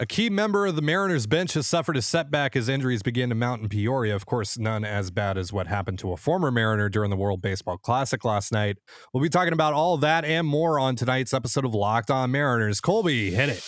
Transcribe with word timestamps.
A 0.00 0.06
key 0.06 0.30
member 0.30 0.64
of 0.64 0.76
the 0.76 0.82
Mariners 0.82 1.26
bench 1.26 1.52
has 1.52 1.66
suffered 1.66 1.94
a 1.94 2.00
setback 2.00 2.56
as 2.56 2.70
injuries 2.70 3.02
begin 3.02 3.28
to 3.28 3.34
mount 3.34 3.60
in 3.60 3.68
Peoria. 3.68 4.16
Of 4.16 4.24
course, 4.24 4.56
none 4.56 4.82
as 4.82 5.10
bad 5.10 5.36
as 5.36 5.52
what 5.52 5.66
happened 5.66 5.98
to 5.98 6.12
a 6.12 6.16
former 6.16 6.50
Mariner 6.50 6.88
during 6.88 7.10
the 7.10 7.18
World 7.18 7.42
Baseball 7.42 7.76
Classic 7.76 8.24
last 8.24 8.50
night. 8.50 8.78
We'll 9.12 9.22
be 9.22 9.28
talking 9.28 9.52
about 9.52 9.74
all 9.74 9.98
that 9.98 10.24
and 10.24 10.46
more 10.46 10.78
on 10.78 10.96
tonight's 10.96 11.34
episode 11.34 11.66
of 11.66 11.74
Locked 11.74 12.10
On 12.10 12.30
Mariners. 12.30 12.80
Colby, 12.80 13.30
hit 13.30 13.50
it. 13.50 13.62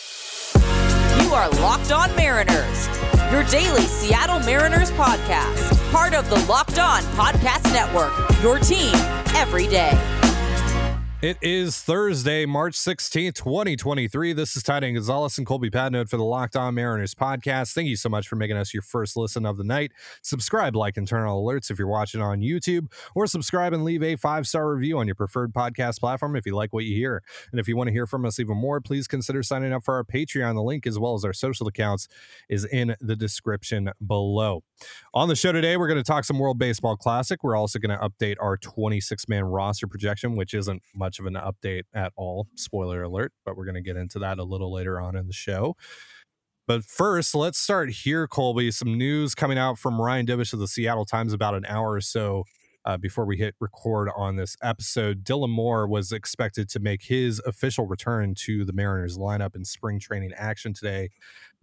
You 1.21 1.31
are 1.35 1.51
Locked 1.61 1.91
On 1.91 2.09
Mariners, 2.15 2.87
your 3.31 3.43
daily 3.43 3.83
Seattle 3.83 4.39
Mariners 4.39 4.89
podcast, 4.93 5.91
part 5.91 6.15
of 6.15 6.27
the 6.31 6.43
Locked 6.47 6.79
On 6.79 7.03
Podcast 7.13 7.71
Network, 7.71 8.11
your 8.41 8.57
team 8.57 8.95
every 9.35 9.67
day. 9.67 9.91
It 11.23 11.37
is 11.41 11.81
Thursday, 11.81 12.45
March 12.45 12.73
16th, 12.73 13.35
2023. 13.35 14.33
This 14.33 14.57
is 14.57 14.61
Ty 14.61 14.81
Gonzalez 14.81 15.37
and 15.37 15.47
Colby 15.47 15.69
Patnode 15.69 16.09
for 16.09 16.17
the 16.17 16.23
Locked 16.25 16.57
On 16.57 16.75
Mariners 16.75 17.15
podcast. 17.15 17.71
Thank 17.71 17.87
you 17.87 17.95
so 17.95 18.09
much 18.09 18.27
for 18.27 18.35
making 18.35 18.57
us 18.57 18.73
your 18.73 18.83
first 18.83 19.15
listen 19.15 19.45
of 19.45 19.55
the 19.55 19.63
night. 19.63 19.93
Subscribe, 20.21 20.75
like, 20.75 20.97
and 20.97 21.07
turn 21.07 21.25
on 21.25 21.29
alerts 21.29 21.71
if 21.71 21.79
you're 21.79 21.87
watching 21.87 22.19
on 22.19 22.41
YouTube, 22.41 22.91
or 23.15 23.25
subscribe 23.25 23.71
and 23.71 23.85
leave 23.85 24.03
a 24.03 24.17
five 24.17 24.45
star 24.45 24.73
review 24.73 24.97
on 24.97 25.07
your 25.07 25.15
preferred 25.15 25.53
podcast 25.53 26.01
platform 26.01 26.35
if 26.35 26.45
you 26.45 26.57
like 26.57 26.73
what 26.73 26.83
you 26.83 26.93
hear. 26.93 27.23
And 27.51 27.59
if 27.61 27.69
you 27.69 27.77
want 27.77 27.87
to 27.87 27.93
hear 27.93 28.05
from 28.05 28.25
us 28.25 28.37
even 28.37 28.57
more, 28.57 28.81
please 28.81 29.07
consider 29.07 29.43
signing 29.43 29.71
up 29.71 29.85
for 29.85 29.95
our 29.95 30.03
Patreon. 30.03 30.55
The 30.55 30.61
link, 30.61 30.85
as 30.85 30.99
well 30.99 31.13
as 31.13 31.23
our 31.23 31.31
social 31.31 31.69
accounts, 31.69 32.09
is 32.49 32.65
in 32.65 32.97
the 32.99 33.15
description 33.15 33.91
below. 34.05 34.61
On 35.13 35.29
the 35.29 35.37
show 35.37 35.53
today, 35.53 35.77
we're 35.77 35.87
going 35.87 35.95
to 35.95 36.03
talk 36.03 36.25
some 36.25 36.37
World 36.37 36.57
Baseball 36.57 36.97
Classic. 36.97 37.41
We're 37.45 37.55
also 37.55 37.79
going 37.79 37.97
to 37.97 38.03
update 38.03 38.35
our 38.41 38.57
26 38.57 39.29
man 39.29 39.45
roster 39.45 39.87
projection, 39.87 40.35
which 40.35 40.53
isn't 40.53 40.83
much 40.93 41.12
much 41.13 41.19
of 41.19 41.25
an 41.25 41.35
update 41.35 41.83
at 41.93 42.11
all. 42.15 42.47
Spoiler 42.55 43.03
alert, 43.03 43.33
but 43.45 43.55
we're 43.55 43.65
going 43.65 43.75
to 43.75 43.81
get 43.81 43.97
into 43.97 44.19
that 44.19 44.39
a 44.39 44.43
little 44.43 44.73
later 44.73 44.99
on 44.99 45.15
in 45.15 45.27
the 45.27 45.33
show. 45.33 45.75
But 46.65 46.85
first, 46.85 47.35
let's 47.35 47.59
start 47.59 47.89
here, 47.89 48.27
Colby. 48.27 48.71
Some 48.71 48.97
news 48.97 49.35
coming 49.35 49.57
out 49.57 49.77
from 49.77 50.01
Ryan 50.01 50.25
Divish 50.25 50.53
of 50.53 50.59
the 50.59 50.67
Seattle 50.67 51.05
Times 51.05 51.33
about 51.33 51.55
an 51.55 51.65
hour 51.67 51.91
or 51.91 52.01
so 52.01 52.45
uh, 52.85 52.97
before 52.97 53.25
we 53.25 53.37
hit 53.37 53.53
record 53.59 54.09
on 54.15 54.37
this 54.37 54.55
episode. 54.63 55.23
Dylan 55.23 55.49
Moore 55.49 55.87
was 55.87 56.11
expected 56.11 56.69
to 56.69 56.79
make 56.79 57.03
his 57.03 57.39
official 57.45 57.85
return 57.85 58.33
to 58.45 58.65
the 58.65 58.73
Mariners 58.73 59.17
lineup 59.17 59.55
in 59.55 59.65
spring 59.65 59.99
training 59.99 60.31
action 60.35 60.73
today. 60.73 61.09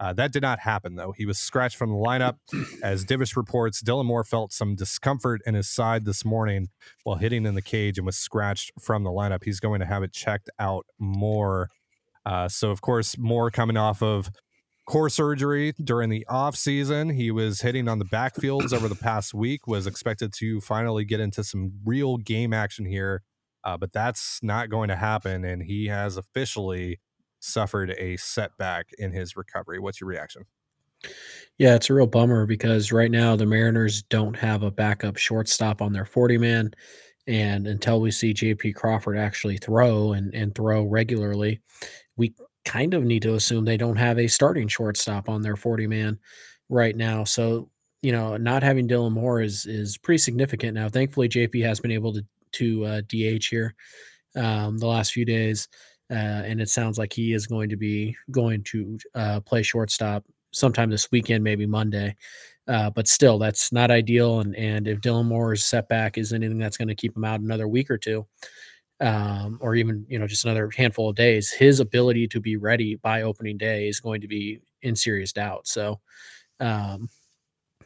Uh, 0.01 0.11
that 0.13 0.33
did 0.33 0.41
not 0.41 0.57
happen, 0.59 0.95
though. 0.95 1.13
He 1.15 1.27
was 1.27 1.37
scratched 1.37 1.77
from 1.77 1.91
the 1.91 1.95
lineup. 1.95 2.37
As 2.83 3.05
Divish 3.05 3.35
reports, 3.35 3.83
Dylan 3.83 4.05
Moore 4.05 4.23
felt 4.23 4.51
some 4.51 4.75
discomfort 4.75 5.41
in 5.45 5.53
his 5.53 5.69
side 5.69 6.05
this 6.05 6.25
morning 6.25 6.69
while 7.03 7.17
hitting 7.17 7.45
in 7.45 7.53
the 7.53 7.61
cage 7.61 7.99
and 7.99 8.05
was 8.07 8.17
scratched 8.17 8.71
from 8.81 9.03
the 9.03 9.11
lineup. 9.11 9.43
He's 9.43 9.59
going 9.59 9.79
to 9.79 9.85
have 9.85 10.01
it 10.01 10.11
checked 10.11 10.49
out 10.57 10.87
more. 10.97 11.69
Uh, 12.25 12.49
so, 12.49 12.71
of 12.71 12.81
course, 12.81 13.15
Moore 13.15 13.51
coming 13.51 13.77
off 13.77 14.01
of 14.01 14.31
core 14.87 15.09
surgery 15.09 15.73
during 15.83 16.09
the 16.09 16.25
off 16.27 16.55
season. 16.55 17.11
He 17.11 17.29
was 17.29 17.61
hitting 17.61 17.87
on 17.87 17.99
the 17.99 18.05
backfields 18.05 18.73
over 18.73 18.87
the 18.87 18.95
past 19.03 19.35
week, 19.35 19.67
was 19.67 19.85
expected 19.85 20.33
to 20.39 20.61
finally 20.61 21.05
get 21.05 21.19
into 21.19 21.43
some 21.43 21.73
real 21.85 22.17
game 22.17 22.53
action 22.53 22.85
here. 22.85 23.21
Uh, 23.63 23.77
but 23.77 23.93
that's 23.93 24.39
not 24.41 24.71
going 24.71 24.89
to 24.89 24.95
happen. 24.95 25.45
And 25.45 25.61
he 25.61 25.85
has 25.87 26.17
officially 26.17 26.99
suffered 27.41 27.93
a 27.97 28.15
setback 28.17 28.91
in 28.97 29.11
his 29.11 29.35
recovery. 29.35 29.79
What's 29.79 29.99
your 29.99 30.07
reaction? 30.07 30.45
Yeah, 31.57 31.75
it's 31.75 31.89
a 31.89 31.93
real 31.93 32.07
bummer 32.07 32.45
because 32.45 32.91
right 32.91 33.11
now 33.11 33.35
the 33.35 33.45
Mariners 33.45 34.03
don't 34.03 34.35
have 34.35 34.63
a 34.63 34.71
backup 34.71 35.17
shortstop 35.17 35.81
on 35.81 35.91
their 35.91 36.05
40 36.05 36.37
man. 36.37 36.71
And 37.27 37.67
until 37.67 38.01
we 38.01 38.11
see 38.11 38.33
JP 38.33 38.75
Crawford 38.75 39.17
actually 39.17 39.57
throw 39.57 40.13
and, 40.13 40.33
and 40.33 40.55
throw 40.55 40.83
regularly, 40.83 41.61
we 42.17 42.33
kind 42.65 42.93
of 42.93 43.03
need 43.03 43.23
to 43.23 43.35
assume 43.35 43.65
they 43.65 43.77
don't 43.77 43.97
have 43.97 44.19
a 44.19 44.27
starting 44.27 44.67
shortstop 44.67 45.29
on 45.29 45.41
their 45.41 45.55
40 45.55 45.87
man 45.87 46.19
right 46.69 46.95
now. 46.95 47.23
So, 47.23 47.69
you 48.01 48.11
know, 48.11 48.37
not 48.37 48.63
having 48.63 48.87
Dylan 48.87 49.11
Moore 49.11 49.41
is 49.41 49.65
is 49.65 49.97
pretty 49.97 50.17
significant 50.17 50.73
now. 50.73 50.89
Thankfully, 50.89 51.29
JP 51.29 51.63
has 51.63 51.79
been 51.79 51.91
able 51.91 52.13
to 52.13 52.25
to 52.53 52.85
uh, 52.85 53.01
DH 53.07 53.45
here 53.49 53.75
um, 54.35 54.77
the 54.77 54.87
last 54.87 55.13
few 55.13 55.25
days. 55.25 55.67
Uh, 56.11 56.43
and 56.45 56.59
it 56.59 56.69
sounds 56.69 56.97
like 56.97 57.13
he 57.13 57.33
is 57.33 57.47
going 57.47 57.69
to 57.69 57.77
be 57.77 58.15
going 58.31 58.61
to 58.63 58.99
uh, 59.15 59.39
play 59.39 59.63
shortstop 59.63 60.25
sometime 60.51 60.89
this 60.89 61.09
weekend, 61.11 61.43
maybe 61.43 61.65
Monday. 61.65 62.15
Uh, 62.67 62.89
but 62.89 63.07
still, 63.07 63.39
that's 63.39 63.71
not 63.71 63.89
ideal. 63.91 64.41
And 64.41 64.55
and 64.55 64.87
if 64.87 64.99
Dylan 64.99 65.25
Moore's 65.25 65.63
setback 65.63 66.17
is 66.17 66.33
anything 66.33 66.59
that's 66.59 66.77
going 66.77 66.89
to 66.89 66.95
keep 66.95 67.15
him 67.15 67.23
out 67.23 67.39
another 67.39 67.67
week 67.67 67.89
or 67.89 67.97
two, 67.97 68.27
um, 68.99 69.57
or 69.61 69.75
even 69.75 70.05
you 70.09 70.19
know 70.19 70.27
just 70.27 70.45
another 70.45 70.69
handful 70.75 71.09
of 71.09 71.15
days, 71.15 71.49
his 71.51 71.79
ability 71.79 72.27
to 72.27 72.39
be 72.39 72.57
ready 72.57 72.95
by 72.95 73.23
opening 73.23 73.57
day 73.57 73.87
is 73.87 73.99
going 73.99 74.21
to 74.21 74.27
be 74.27 74.59
in 74.81 74.95
serious 74.95 75.31
doubt. 75.31 75.65
So 75.67 76.01
um, 76.59 77.09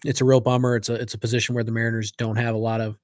it's 0.04 0.22
a 0.22 0.26
real 0.26 0.42
bummer. 0.42 0.76
It's 0.76 0.90
a 0.90 0.96
it's 0.96 1.14
a 1.14 1.20
position 1.20 1.56
where 1.56 1.64
the 1.64 1.72
Mariners 1.72 2.12
don't 2.12 2.38
have 2.38 2.56
a 2.56 2.60
lot 2.60 2.82
of 2.82 2.98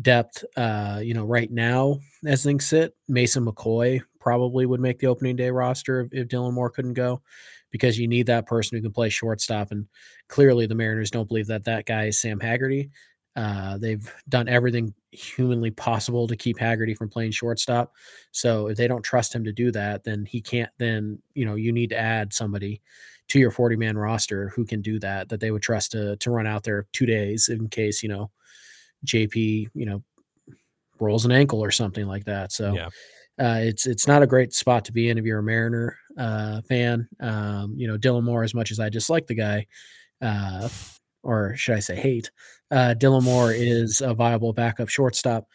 depth. 0.00 0.44
Uh, 0.56 1.00
you 1.02 1.14
know, 1.14 1.24
right 1.24 1.50
now 1.50 1.98
as 2.26 2.42
things 2.42 2.66
sit, 2.66 2.94
Mason 3.08 3.46
McCoy 3.46 4.02
probably 4.26 4.66
would 4.66 4.80
make 4.80 4.98
the 4.98 5.06
opening 5.06 5.36
day 5.36 5.50
roster 5.50 6.00
if, 6.00 6.08
if 6.10 6.26
Dylan 6.26 6.52
Moore 6.52 6.68
couldn't 6.68 6.94
go, 6.94 7.22
because 7.70 7.96
you 7.96 8.08
need 8.08 8.26
that 8.26 8.44
person 8.44 8.76
who 8.76 8.82
can 8.82 8.90
play 8.90 9.08
shortstop. 9.08 9.70
And 9.70 9.86
clearly, 10.28 10.66
the 10.66 10.74
Mariners 10.74 11.12
don't 11.12 11.28
believe 11.28 11.46
that 11.46 11.62
that 11.66 11.86
guy 11.86 12.06
is 12.06 12.20
Sam 12.20 12.40
Haggerty. 12.40 12.90
Uh, 13.36 13.78
they've 13.78 14.12
done 14.28 14.48
everything 14.48 14.92
humanly 15.12 15.70
possible 15.70 16.26
to 16.26 16.34
keep 16.34 16.58
Haggerty 16.58 16.92
from 16.92 17.08
playing 17.08 17.30
shortstop. 17.30 17.92
So 18.32 18.66
if 18.66 18.76
they 18.76 18.88
don't 18.88 19.04
trust 19.04 19.32
him 19.32 19.44
to 19.44 19.52
do 19.52 19.70
that, 19.70 20.02
then 20.02 20.26
he 20.26 20.40
can't. 20.40 20.70
Then 20.78 21.22
you 21.34 21.44
know 21.44 21.54
you 21.54 21.70
need 21.70 21.90
to 21.90 21.98
add 21.98 22.32
somebody 22.32 22.82
to 23.28 23.38
your 23.38 23.52
40 23.52 23.76
man 23.76 23.96
roster 23.96 24.48
who 24.56 24.64
can 24.64 24.82
do 24.82 24.98
that. 24.98 25.28
That 25.28 25.38
they 25.38 25.52
would 25.52 25.62
trust 25.62 25.92
to 25.92 26.16
to 26.16 26.30
run 26.32 26.48
out 26.48 26.64
there 26.64 26.88
two 26.92 27.06
days 27.06 27.48
in 27.48 27.68
case 27.68 28.02
you 28.02 28.08
know 28.08 28.32
JP, 29.06 29.68
you 29.72 29.86
know, 29.86 30.02
rolls 30.98 31.24
an 31.24 31.30
ankle 31.30 31.62
or 31.62 31.70
something 31.70 32.06
like 32.06 32.24
that. 32.24 32.50
So 32.50 32.74
yeah. 32.74 32.88
Uh, 33.38 33.60
it's 33.60 33.86
it's 33.86 34.06
not 34.06 34.22
a 34.22 34.26
great 34.26 34.52
spot 34.52 34.84
to 34.86 34.92
be 34.92 35.10
in 35.10 35.18
if 35.18 35.24
you're 35.24 35.40
a 35.40 35.42
Mariner 35.42 35.98
uh, 36.18 36.62
fan. 36.62 37.08
Um, 37.20 37.74
you 37.76 37.86
know, 37.86 37.98
Dylan 37.98 38.24
Moore, 38.24 38.44
as 38.44 38.54
much 38.54 38.70
as 38.70 38.80
I 38.80 38.88
dislike 38.88 39.26
the 39.26 39.34
guy, 39.34 39.66
uh, 40.22 40.68
or 41.22 41.54
should 41.56 41.76
I 41.76 41.80
say 41.80 41.96
hate, 41.96 42.30
uh, 42.70 42.94
Dylan 42.96 43.22
Moore 43.22 43.52
is 43.52 44.00
a 44.00 44.14
viable 44.14 44.52
backup 44.52 44.88
shortstop. 44.88 45.46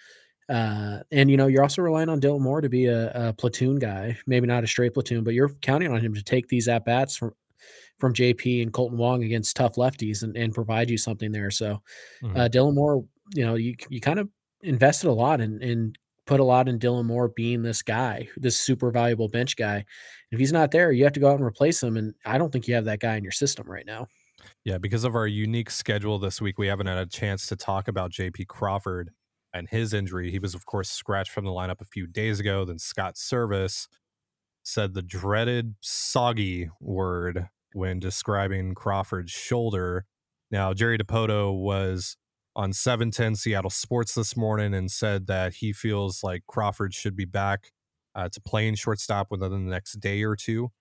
Uh, 0.49 0.99
and 1.11 1.31
you 1.31 1.37
know, 1.37 1.47
you're 1.47 1.63
also 1.63 1.81
relying 1.81 2.09
on 2.09 2.19
Dylan 2.19 2.41
Moore 2.41 2.61
to 2.61 2.69
be 2.69 2.87
a, 2.87 3.29
a, 3.29 3.33
platoon 3.33 3.77
guy, 3.77 4.17
maybe 4.27 4.47
not 4.47 4.65
a 4.65 4.67
straight 4.67 4.93
platoon, 4.93 5.23
but 5.23 5.33
you're 5.33 5.53
counting 5.61 5.91
on 5.93 6.01
him 6.01 6.13
to 6.13 6.23
take 6.23 6.49
these 6.49 6.67
at 6.67 6.83
bats 6.85 7.15
from 7.15 7.33
from 7.99 8.13
JP 8.13 8.63
and 8.63 8.73
Kolten 8.73 8.97
Wong 8.97 9.23
against 9.23 9.55
tough 9.55 9.75
lefties 9.75 10.23
and, 10.23 10.35
and 10.35 10.53
provide 10.53 10.89
you 10.89 10.97
something 10.97 11.31
there. 11.31 11.51
So, 11.51 11.81
mm-hmm. 12.21 12.35
uh, 12.35 12.49
Dylan 12.49 12.73
Moore 12.73 13.05
you 13.33 13.45
know, 13.45 13.55
you 13.55 13.75
you 13.89 14.01
kind 14.01 14.19
of 14.19 14.29
invested 14.61 15.07
a 15.07 15.13
lot 15.13 15.41
and 15.41 15.61
and 15.61 15.97
put 16.25 16.39
a 16.39 16.43
lot 16.43 16.69
in 16.69 16.79
Dylan 16.79 17.05
Moore 17.05 17.29
being 17.29 17.63
this 17.63 17.81
guy, 17.81 18.29
this 18.37 18.59
super 18.59 18.91
valuable 18.91 19.27
bench 19.27 19.55
guy. 19.55 19.85
If 20.31 20.39
he's 20.39 20.53
not 20.53 20.71
there, 20.71 20.91
you 20.91 21.03
have 21.03 21.13
to 21.13 21.19
go 21.19 21.29
out 21.29 21.35
and 21.35 21.45
replace 21.45 21.81
him. 21.81 21.97
And 21.97 22.13
I 22.25 22.37
don't 22.37 22.51
think 22.51 22.67
you 22.67 22.75
have 22.75 22.85
that 22.85 22.99
guy 22.99 23.15
in 23.15 23.23
your 23.23 23.31
system 23.31 23.67
right 23.69 23.85
now. 23.85 24.07
Yeah, 24.63 24.77
because 24.77 25.03
of 25.03 25.15
our 25.15 25.27
unique 25.27 25.69
schedule 25.69 26.19
this 26.19 26.41
week, 26.41 26.57
we 26.57 26.67
haven't 26.67 26.87
had 26.87 26.97
a 26.97 27.05
chance 27.05 27.47
to 27.47 27.55
talk 27.55 27.87
about 27.87 28.11
JP 28.11 28.47
Crawford 28.47 29.11
and 29.53 29.67
his 29.69 29.93
injury. 29.93 30.31
He 30.31 30.39
was, 30.39 30.55
of 30.55 30.65
course, 30.65 30.89
scratched 30.89 31.31
from 31.31 31.45
the 31.45 31.51
lineup 31.51 31.81
a 31.81 31.85
few 31.85 32.07
days 32.07 32.39
ago. 32.39 32.65
Then 32.65 32.79
Scott 32.79 33.15
Servais 33.15 33.87
said 34.63 34.93
the 34.93 35.01
dreaded 35.01 35.75
soggy 35.81 36.69
word 36.79 37.49
when 37.73 37.99
describing 37.99 38.75
Crawford's 38.75 39.31
shoulder. 39.31 40.05
Now, 40.49 40.73
Jerry 40.73 40.97
Dipoto 40.97 41.53
was 41.57 42.17
on 42.55 42.73
710 42.73 43.35
Seattle 43.35 43.69
Sports 43.69 44.13
this 44.13 44.35
morning 44.35 44.73
and 44.73 44.91
said 44.91 45.27
that 45.27 45.55
he 45.55 45.71
feels 45.71 46.23
like 46.23 46.43
Crawford 46.47 46.93
should 46.93 47.15
be 47.15 47.25
back 47.25 47.71
uh, 48.13 48.29
to 48.29 48.41
playing 48.41 48.75
shortstop 48.75 49.27
within 49.31 49.51
the 49.51 49.71
next 49.71 49.99
day 49.99 50.23
or 50.23 50.35
two. 50.35 50.71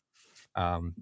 Um, 0.56 0.94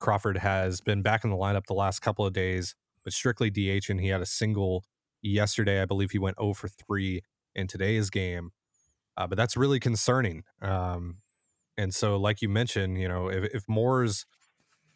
Crawford 0.00 0.38
has 0.38 0.80
been 0.80 1.02
back 1.02 1.24
in 1.24 1.30
the 1.30 1.36
lineup 1.36 1.66
the 1.66 1.74
last 1.74 2.00
couple 2.00 2.26
of 2.26 2.32
days, 2.32 2.74
but 3.04 3.12
strictly 3.12 3.50
DH, 3.50 3.88
and 3.88 4.00
he 4.00 4.08
had 4.08 4.20
a 4.20 4.26
single 4.26 4.84
yesterday. 5.22 5.80
I 5.80 5.84
believe 5.84 6.10
he 6.10 6.18
went 6.18 6.38
0 6.40 6.54
for 6.54 6.68
3 6.68 7.22
in 7.54 7.66
today's 7.66 8.10
game. 8.10 8.50
Uh, 9.16 9.26
but 9.26 9.36
that's 9.36 9.56
really 9.56 9.78
concerning. 9.78 10.44
Um, 10.62 11.18
and 11.76 11.94
so, 11.94 12.16
like 12.16 12.42
you 12.42 12.48
mentioned, 12.48 12.98
you 12.98 13.08
know, 13.08 13.28
if, 13.28 13.44
if 13.54 13.64
Moore's 13.68 14.26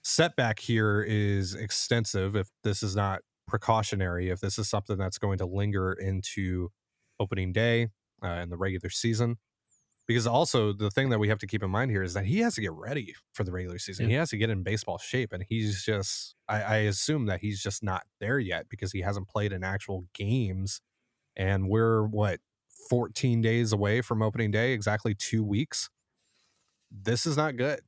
setback 0.03 0.61
here 0.61 1.03
is 1.07 1.55
extensive, 1.55 2.35
if 2.35 2.49
this 2.63 2.83
is 2.83 2.97
not 2.97 3.21
precautionary 3.47 4.31
if 4.31 4.41
this 4.41 4.59
is 4.59 4.69
something 4.69 4.97
that's 4.97 5.19
going 5.19 5.39
to 5.39 5.47
linger 5.47 5.93
into 5.93 6.71
opening 7.21 7.53
day 7.53 7.89
uh, 8.23 8.41
in 8.43 8.51
the 8.51 8.57
regular 8.57 8.91
season. 8.91 9.37
Because 10.07 10.27
also 10.27 10.75
the 10.75 10.91
thing 10.91 11.09
that 11.09 11.19
we 11.19 11.29
have 11.29 11.39
to 11.39 11.47
keep 11.47 11.63
in 11.63 11.71
mind 11.71 11.91
here 11.91 12.03
is 12.03 12.13
that 12.13 12.27
he 12.27 12.41
has 12.41 12.57
to 12.57 12.61
get 12.61 12.73
ready 12.73 13.15
for 13.33 13.43
the 13.43 13.51
regular 13.51 13.79
season. 13.79 14.05
Yeah. 14.05 14.11
He 14.11 14.15
has 14.17 14.31
to 14.31 14.37
get 14.37 14.51
in 14.51 14.63
baseball 14.63 14.99
shape, 14.99 15.33
and 15.33 15.45
he's 15.49 15.83
just 15.83 16.35
I, 16.47 16.63
I 16.63 16.77
assume 16.77 17.25
that 17.27 17.41
he's 17.41 17.63
just 17.63 17.83
not 17.83 18.03
there 18.21 18.39
yet 18.39 18.69
because 18.69 18.93
he 18.93 19.01
hasn't 19.01 19.29
played 19.29 19.51
in 19.51 19.65
actual 19.65 20.05
games. 20.13 20.83
And 21.37 21.71
we're 21.71 22.03
what 22.03 22.41
14 22.91 23.41
days 23.41 23.73
away 23.73 24.03
from 24.03 24.21
opening 24.21 24.51
day, 24.51 24.73
exactly 24.73 25.15
two 25.15 25.43
weeks. 25.43 25.89
This 26.91 27.25
is 27.25 27.37
not 27.37 27.57
good. 27.57 27.81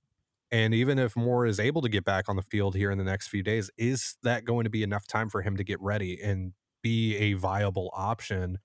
And 0.50 0.74
even 0.74 0.98
if 0.98 1.16
Moore 1.16 1.46
is 1.46 1.58
able 1.58 1.82
to 1.82 1.88
get 1.88 2.04
back 2.04 2.28
on 2.28 2.36
the 2.36 2.42
field 2.42 2.76
here 2.76 2.90
in 2.90 2.98
the 2.98 3.04
next 3.04 3.28
few 3.28 3.42
days, 3.42 3.70
is 3.76 4.16
that 4.22 4.44
going 4.44 4.64
to 4.64 4.70
be 4.70 4.82
enough 4.82 5.06
time 5.06 5.28
for 5.28 5.42
him 5.42 5.56
to 5.56 5.64
get 5.64 5.80
ready 5.80 6.20
and 6.22 6.52
be 6.82 7.16
a 7.16 7.32
viable 7.34 7.90
option, 7.94 8.58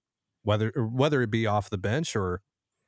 whether 0.43 0.71
whether 0.77 1.21
it 1.23 1.31
be 1.31 1.47
off 1.47 1.69
the 1.69 1.77
bench 1.79 2.15
or 2.15 2.41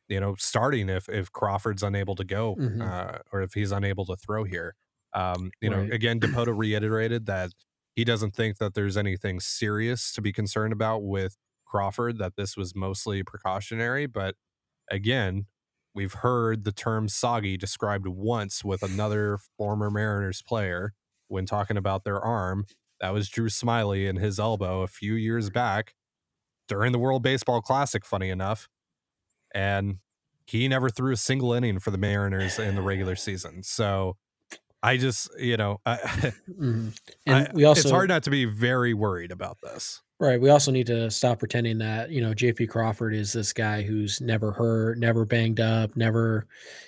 you 0.09 0.19
know 0.19 0.35
starting 0.37 0.89
if 0.89 1.09
if 1.09 1.31
Crawford's 1.31 1.83
unable 1.83 2.15
to 2.15 2.23
go 2.25 2.57
Mhm. 2.57 2.81
uh, 2.81 3.19
or 3.31 3.41
if 3.41 3.53
he's 3.53 3.71
unable 3.71 4.05
to 4.07 4.15
throw 4.15 4.43
here. 4.43 4.75
Um, 5.13 5.51
you 5.61 5.69
know, 5.69 5.81
again, 5.91 6.19
Dipoto 6.19 6.57
reiterated 6.57 7.25
that 7.27 7.51
he 7.95 8.03
doesn't 8.03 8.31
think 8.35 8.57
that 8.57 8.73
there's 8.75 8.97
anything 8.97 9.39
serious 9.39 10.11
to 10.13 10.21
be 10.21 10.31
concerned 10.33 10.73
about 10.73 10.99
with 11.03 11.37
Crawford. 11.65 12.17
That 12.19 12.35
this 12.37 12.57
was 12.57 12.75
mostly 12.75 13.23
precautionary, 13.23 14.07
but 14.07 14.35
again, 14.91 15.47
we've 15.93 16.13
heard 16.13 16.63
the 16.63 16.71
term 16.71 17.07
soggy 17.07 17.57
described 17.57 18.07
once 18.07 18.63
with 18.63 18.83
another 18.83 19.37
former 19.57 19.89
Mariners 19.91 20.41
player 20.41 20.93
when 21.27 21.45
talking 21.45 21.77
about 21.77 22.03
their 22.03 22.19
arm. 22.19 22.65
That 23.01 23.13
was 23.13 23.29
Drew 23.29 23.49
Smyly 23.49 24.09
and 24.09 24.17
his 24.19 24.39
elbow 24.39 24.81
a 24.81 24.87
few 24.87 25.13
years 25.15 25.49
back 25.49 25.93
during 26.67 26.91
the 26.93 26.99
World 26.99 27.21
Baseball 27.23 27.61
Classic, 27.61 28.05
funny 28.05 28.29
enough. 28.29 28.69
And 29.53 29.97
he 30.45 30.67
never 30.67 30.89
threw 30.89 31.13
a 31.13 31.17
single 31.17 31.53
inning 31.53 31.79
for 31.79 31.91
the 31.91 31.97
Mariners 31.97 32.59
in 32.59 32.75
the 32.75 32.81
regular 32.81 33.15
season. 33.15 33.63
So 33.63 34.17
I 34.81 34.97
just, 34.97 35.29
you 35.39 35.57
know, 35.57 35.79
I, 35.85 35.97
Mhm. 36.49 36.97
And 37.25 37.35
I- 37.47 37.51
we 37.53 37.63
also 37.65 37.81
it's 37.81 37.91
hard 37.91 38.09
not 38.09 38.23
to 38.23 38.29
be 38.29 38.45
very 38.45 38.93
worried 38.93 39.31
about 39.31 39.59
this. 39.61 40.01
Right. 40.23 40.39
We 40.39 40.51
also 40.51 40.71
need 40.71 40.87
to 40.87 41.11
stop 41.11 41.39
pretending 41.39 41.79
that, 41.79 42.09
you 42.09 42.21
know, 42.21 42.33
JP 42.33 42.69
Crawford 42.69 43.13
is 43.13 43.33
this 43.33 43.51
guy 43.51 43.81
who's 43.81 44.21
never 44.21 44.53
hurt, 44.53 44.97
never 44.97 45.25
banged 45.25 45.59
up, 45.59 45.97
never, 45.97 46.47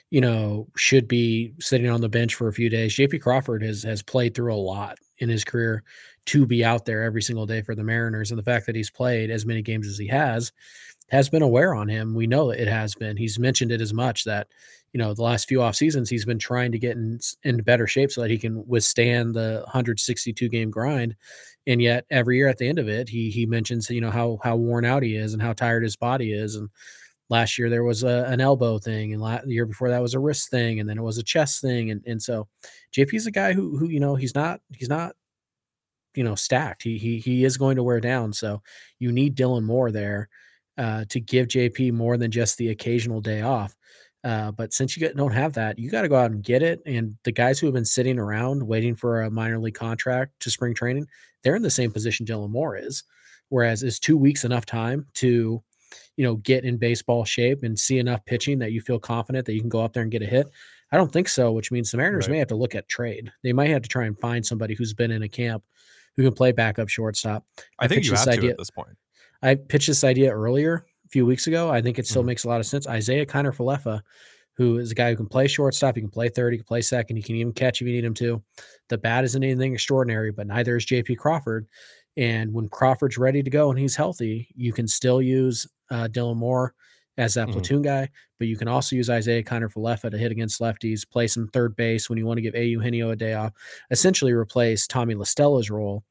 you 0.09 0.21
know, 0.21 0.69
should 0.77 1.05
be 1.09 1.51
sitting 1.59 1.89
on 1.89 1.99
the 1.99 2.07
bench 2.07 2.35
for 2.35 2.47
a 2.47 2.53
few 2.53 2.69
days. 2.69 2.95
JP 2.95 3.21
Crawford 3.21 3.61
has 3.61 3.83
has 3.83 4.01
played 4.01 4.35
through 4.35 4.53
a 4.53 4.55
lot 4.55 4.99
in 5.17 5.27
his 5.27 5.43
career 5.43 5.83
to 6.27 6.45
be 6.45 6.65
out 6.65 6.85
there 6.85 7.03
every 7.03 7.21
single 7.21 7.45
day 7.45 7.61
for 7.61 7.75
the 7.75 7.83
Mariners. 7.83 8.31
And 8.31 8.37
the 8.37 8.43
fact 8.43 8.65
that 8.65 8.75
he's 8.75 8.89
played 8.89 9.29
as 9.29 9.45
many 9.45 9.61
games 9.61 9.87
as 9.87 9.97
he 9.97 10.07
has 10.07 10.51
has 11.09 11.29
been 11.29 11.43
a 11.43 11.47
wear 11.47 11.75
on 11.75 11.87
him. 11.87 12.15
We 12.15 12.27
know 12.27 12.49
it 12.49 12.67
has 12.67 12.95
been. 12.95 13.17
He's 13.17 13.37
mentioned 13.37 13.71
it 13.71 13.81
as 13.81 13.93
much 13.93 14.23
that, 14.23 14.47
you 14.91 14.97
know, 14.97 15.13
the 15.13 15.21
last 15.21 15.47
few 15.47 15.61
off 15.61 15.75
seasons 15.75 16.09
he's 16.09 16.25
been 16.25 16.39
trying 16.39 16.71
to 16.71 16.79
get 16.79 16.97
in 16.97 17.19
into 17.43 17.63
better 17.63 17.85
shape 17.85 18.11
so 18.11 18.21
that 18.21 18.31
he 18.31 18.37
can 18.37 18.65
withstand 18.67 19.35
the 19.35 19.61
162 19.65 20.49
game 20.49 20.71
grind 20.71 21.15
and 21.67 21.81
yet 21.81 22.05
every 22.09 22.37
year 22.37 22.47
at 22.47 22.57
the 22.57 22.67
end 22.67 22.79
of 22.79 22.87
it 22.87 23.09
he 23.09 23.29
he 23.29 23.45
mentions 23.45 23.89
you 23.89 24.01
know 24.01 24.11
how 24.11 24.39
how 24.43 24.55
worn 24.55 24.85
out 24.85 25.03
he 25.03 25.15
is 25.15 25.33
and 25.33 25.41
how 25.41 25.53
tired 25.53 25.83
his 25.83 25.95
body 25.95 26.31
is 26.31 26.55
and 26.55 26.69
last 27.29 27.57
year 27.57 27.69
there 27.69 27.83
was 27.83 28.03
a, 28.03 28.23
an 28.27 28.39
elbow 28.39 28.77
thing 28.77 29.13
and 29.13 29.21
la- 29.21 29.41
the 29.43 29.53
year 29.53 29.65
before 29.65 29.89
that 29.89 30.01
was 30.01 30.13
a 30.13 30.19
wrist 30.19 30.49
thing 30.49 30.79
and 30.79 30.87
then 30.87 30.97
it 30.97 31.03
was 31.03 31.17
a 31.17 31.23
chest 31.23 31.61
thing 31.61 31.91
and 31.91 32.03
and 32.05 32.21
so 32.21 32.47
JP's 32.95 33.27
a 33.27 33.31
guy 33.31 33.53
who 33.53 33.77
who 33.77 33.89
you 33.89 33.99
know 33.99 34.15
he's 34.15 34.35
not 34.35 34.61
he's 34.73 34.89
not 34.89 35.15
you 36.15 36.23
know 36.23 36.35
stacked 36.35 36.83
he 36.83 36.97
he 36.97 37.19
he 37.19 37.43
is 37.43 37.57
going 37.57 37.75
to 37.75 37.83
wear 37.83 37.99
down 37.99 38.33
so 38.33 38.61
you 38.99 39.11
need 39.11 39.35
Dylan 39.35 39.63
Moore 39.63 39.91
there 39.91 40.29
uh, 40.77 41.05
to 41.09 41.19
give 41.19 41.47
JP 41.47 41.93
more 41.93 42.17
than 42.17 42.31
just 42.31 42.57
the 42.57 42.69
occasional 42.69 43.21
day 43.21 43.41
off 43.41 43.75
uh, 44.25 44.51
but 44.51 44.73
since 44.73 44.97
you 44.97 45.07
don't 45.13 45.31
have 45.31 45.53
that, 45.53 45.77
you 45.77 45.91
got 45.91 46.01
to 46.01 46.09
go 46.09 46.15
out 46.15 46.31
and 46.31 46.43
get 46.43 46.63
it. 46.63 46.81
And 46.87 47.15
the 47.25 47.31
guys 47.31 47.59
who 47.59 47.67
have 47.67 47.75
been 47.75 47.85
sitting 47.85 48.17
around 48.17 48.63
waiting 48.63 48.95
for 48.95 49.21
a 49.21 49.29
minor 49.29 49.59
league 49.59 49.75
contract 49.75 50.31
to 50.39 50.49
spring 50.49 50.73
training, 50.73 51.07
they're 51.43 51.55
in 51.55 51.61
the 51.61 51.69
same 51.69 51.91
position 51.91 52.25
Dylan 52.25 52.49
Moore 52.49 52.75
is. 52.75 53.03
Whereas 53.49 53.83
is 53.83 53.99
two 53.99 54.17
weeks 54.17 54.43
enough 54.43 54.65
time 54.65 55.05
to, 55.15 55.61
you 56.17 56.25
know, 56.25 56.37
get 56.37 56.65
in 56.65 56.77
baseball 56.77 57.23
shape 57.23 57.61
and 57.61 57.77
see 57.77 57.99
enough 57.99 58.25
pitching 58.25 58.57
that 58.59 58.71
you 58.71 58.81
feel 58.81 58.97
confident 58.97 59.45
that 59.45 59.53
you 59.53 59.61
can 59.61 59.69
go 59.69 59.83
up 59.83 59.93
there 59.93 60.01
and 60.01 60.11
get 60.11 60.23
a 60.23 60.25
hit? 60.25 60.47
I 60.91 60.97
don't 60.97 61.11
think 61.11 61.29
so, 61.29 61.51
which 61.51 61.71
means 61.71 61.91
the 61.91 61.97
Mariners 61.97 62.27
Right. 62.27 62.33
may 62.33 62.39
have 62.39 62.47
to 62.47 62.55
look 62.55 62.73
at 62.73 62.89
trade. 62.89 63.31
They 63.43 63.53
might 63.53 63.69
have 63.69 63.83
to 63.83 63.89
try 63.89 64.05
and 64.05 64.19
find 64.19 64.43
somebody 64.43 64.73
who's 64.73 64.95
been 64.95 65.11
in 65.11 65.21
a 65.21 65.29
camp 65.29 65.63
who 66.17 66.23
can 66.23 66.33
play 66.33 66.51
backup 66.51 66.89
shortstop. 66.89 67.45
I 67.79 67.87
think 67.87 68.03
you 68.05 68.11
have 68.13 68.23
to 68.25 68.49
at 68.49 68.57
this 68.57 68.69
point. 68.71 68.97
I 69.41 69.55
pitched 69.55 69.87
this 69.87 70.03
idea 70.03 70.31
earlier 70.31 70.85
a 71.05 71.09
few 71.09 71.25
weeks 71.25 71.47
ago. 71.47 71.69
I 71.69 71.81
think 71.81 71.99
it 71.99 72.07
still 72.07 72.23
Mhm. 72.23 72.27
makes 72.27 72.43
a 72.43 72.47
lot 72.47 72.59
of 72.59 72.65
sense. 72.65 72.87
Isiah 72.87 73.25
Kiner 73.25 73.55
Falefa, 73.55 74.01
who 74.57 74.77
is 74.77 74.91
a 74.91 74.95
guy 74.95 75.09
who 75.11 75.17
can 75.17 75.27
play 75.27 75.47
shortstop, 75.47 75.95
he 75.95 76.01
can 76.01 76.09
play 76.09 76.29
third, 76.29 76.53
he 76.53 76.57
can 76.57 76.65
play 76.65 76.81
second, 76.81 77.17
he 77.17 77.21
can 77.23 77.35
even 77.35 77.53
catch 77.53 77.81
if 77.81 77.87
you 77.87 77.93
need 77.93 78.05
him 78.05 78.13
to. 78.15 78.41
The 78.89 78.97
bat 78.97 79.23
isn't 79.25 79.43
anything 79.43 79.73
extraordinary, 79.73 80.31
but 80.31 80.47
neither 80.47 80.77
is 80.77 80.85
JP 80.85 81.15
Crawford. 81.17 81.67
And 82.17 82.53
when 82.53 82.69
Crawford's 82.69 83.17
ready 83.17 83.43
to 83.43 83.49
go 83.49 83.69
and 83.69 83.77
he's 83.77 83.95
healthy, 83.97 84.47
you 84.55 84.71
can 84.71 84.87
still 84.87 85.21
use 85.21 85.67
uh, 85.91 86.07
Dylan 86.09 86.37
Moore 86.37 86.73
as 87.17 87.33
that 87.35 87.47
Mhm. 87.47 87.51
platoon 87.53 87.81
guy, 87.81 88.09
but 88.39 88.47
you 88.47 88.57
can 88.57 88.67
also 88.67 88.95
use 88.95 89.09
Isiah 89.09 89.43
Kiner 89.43 89.71
Falefa 89.71 90.11
to 90.11 90.17
hit 90.17 90.31
against 90.31 90.59
lefties, 90.59 91.07
play 91.09 91.27
some 91.27 91.47
third 91.47 91.75
base 91.75 92.09
when 92.09 92.17
you 92.17 92.25
want 92.25 92.37
to 92.37 92.41
give 92.41 92.55
A. 92.55 92.65
Eugenio 92.65 93.11
a 93.11 93.15
day 93.15 93.33
off, 93.33 93.53
essentially 93.91 94.33
replace 94.33 94.85
Tommy 94.87 95.15
La 95.15 95.23
Stella's 95.23 95.69
role 95.69 96.03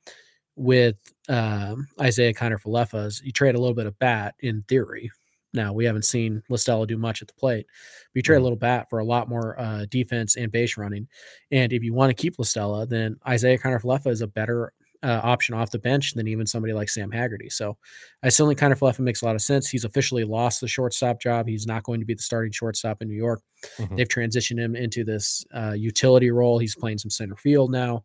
with 0.57 0.97
um, 1.29 1.89
Isiah 2.03 2.33
Kiner 2.33 2.61
Falefa's. 2.61 3.21
You 3.25 3.33
trade 3.33 3.55
a 3.55 3.59
little 3.61 3.75
bit 3.75 3.87
of 3.87 3.99
bat 3.99 4.35
in 4.41 4.63
theory. 4.69 5.11
Now 5.53 5.73
we 5.73 5.85
haven't 5.85 6.05
seen 6.05 6.43
La 6.49 6.57
Stella 6.57 6.87
do 6.87 6.97
much 6.99 7.23
at 7.23 7.29
the 7.29 7.35
plate, 7.35 7.67
but 7.67 8.17
you 8.19 8.23
trade 8.23 8.39
a 8.39 8.43
little 8.43 8.59
bat 8.59 8.89
for 8.91 8.99
a 8.99 9.05
lot 9.05 9.29
more 9.29 9.59
uh, 9.61 9.87
defense 9.89 10.37
and 10.37 10.51
base 10.51 10.77
running. 10.77 11.07
And 11.51 11.73
if 11.73 11.83
you 11.85 11.95
want 11.95 12.11
to 12.11 12.15
keep 12.21 12.39
La 12.39 12.45
Stella, 12.45 12.87
then 12.87 13.17
Isiah 13.31 13.59
Kiner 13.59 13.81
Falefa 13.81 14.09
is 14.09 14.21
a 14.21 14.27
better 14.27 14.73
uh, 15.05 15.21
option 15.23 15.55
off 15.55 15.71
the 15.71 15.79
bench 15.79 16.15
than 16.15 16.27
even 16.27 16.47
somebody 16.47 16.73
like 16.73 16.89
Sam 16.89 17.11
Haggerty. 17.13 17.51
So 17.51 17.77
I 18.23 18.31
still 18.31 18.49
think 18.49 18.59
Kiner 18.59 18.79
Falefa 18.79 19.01
makes 19.01 19.23
a 19.23 19.27
lot 19.27 19.35
of 19.37 19.43
sense. 19.43 19.69
He's 19.69 19.85
officially 19.85 20.25
lost 20.25 20.61
the 20.61 20.67
shortstop 20.69 21.21
job. 21.21 21.47
He's 21.47 21.67
not 21.67 21.83
going 21.85 22.01
to 22.01 22.07
be 22.07 22.15
the 22.15 22.23
starting 22.23 22.53
shortstop 22.53 23.03
in 23.03 23.09
New 23.09 23.15
York. 23.15 23.43
Mhm. 23.79 23.97
They've 23.97 24.09
transitioned 24.09 24.59
him 24.59 24.75
into 24.75 25.05
this 25.05 25.45
uh, 25.55 25.73
utility 25.77 26.31
role. 26.31 26.59
He's 26.59 26.75
playing 26.75 26.99
some 26.99 27.11
center 27.11 27.37
field 27.37 27.71
now. 27.71 28.05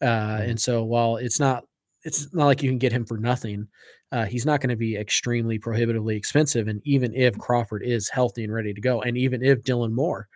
Uh, 0.00 0.06
Mhm. 0.40 0.50
And 0.50 0.60
so 0.60 0.84
while 0.84 1.16
it's 1.16 1.40
not 1.40 1.64
it's 2.04 2.32
not 2.32 2.46
like 2.46 2.62
you 2.62 2.70
can 2.70 2.78
get 2.78 2.92
him 2.92 3.04
for 3.04 3.16
nothing. 3.18 3.66
Uh, 4.12 4.26
he's 4.26 4.46
not 4.46 4.60
going 4.60 4.70
to 4.70 4.76
be 4.76 4.96
extremely 4.96 5.58
prohibitively 5.58 6.16
expensive. 6.16 6.68
And 6.68 6.80
even 6.84 7.12
if 7.14 7.36
Crawford 7.36 7.82
is 7.82 8.08
healthy 8.08 8.44
and 8.44 8.52
ready 8.52 8.72
to 8.72 8.80
go, 8.80 9.02
and 9.02 9.18
even 9.18 9.42
if 9.42 9.62
Dylan 9.62 9.90
Moore 9.90 10.28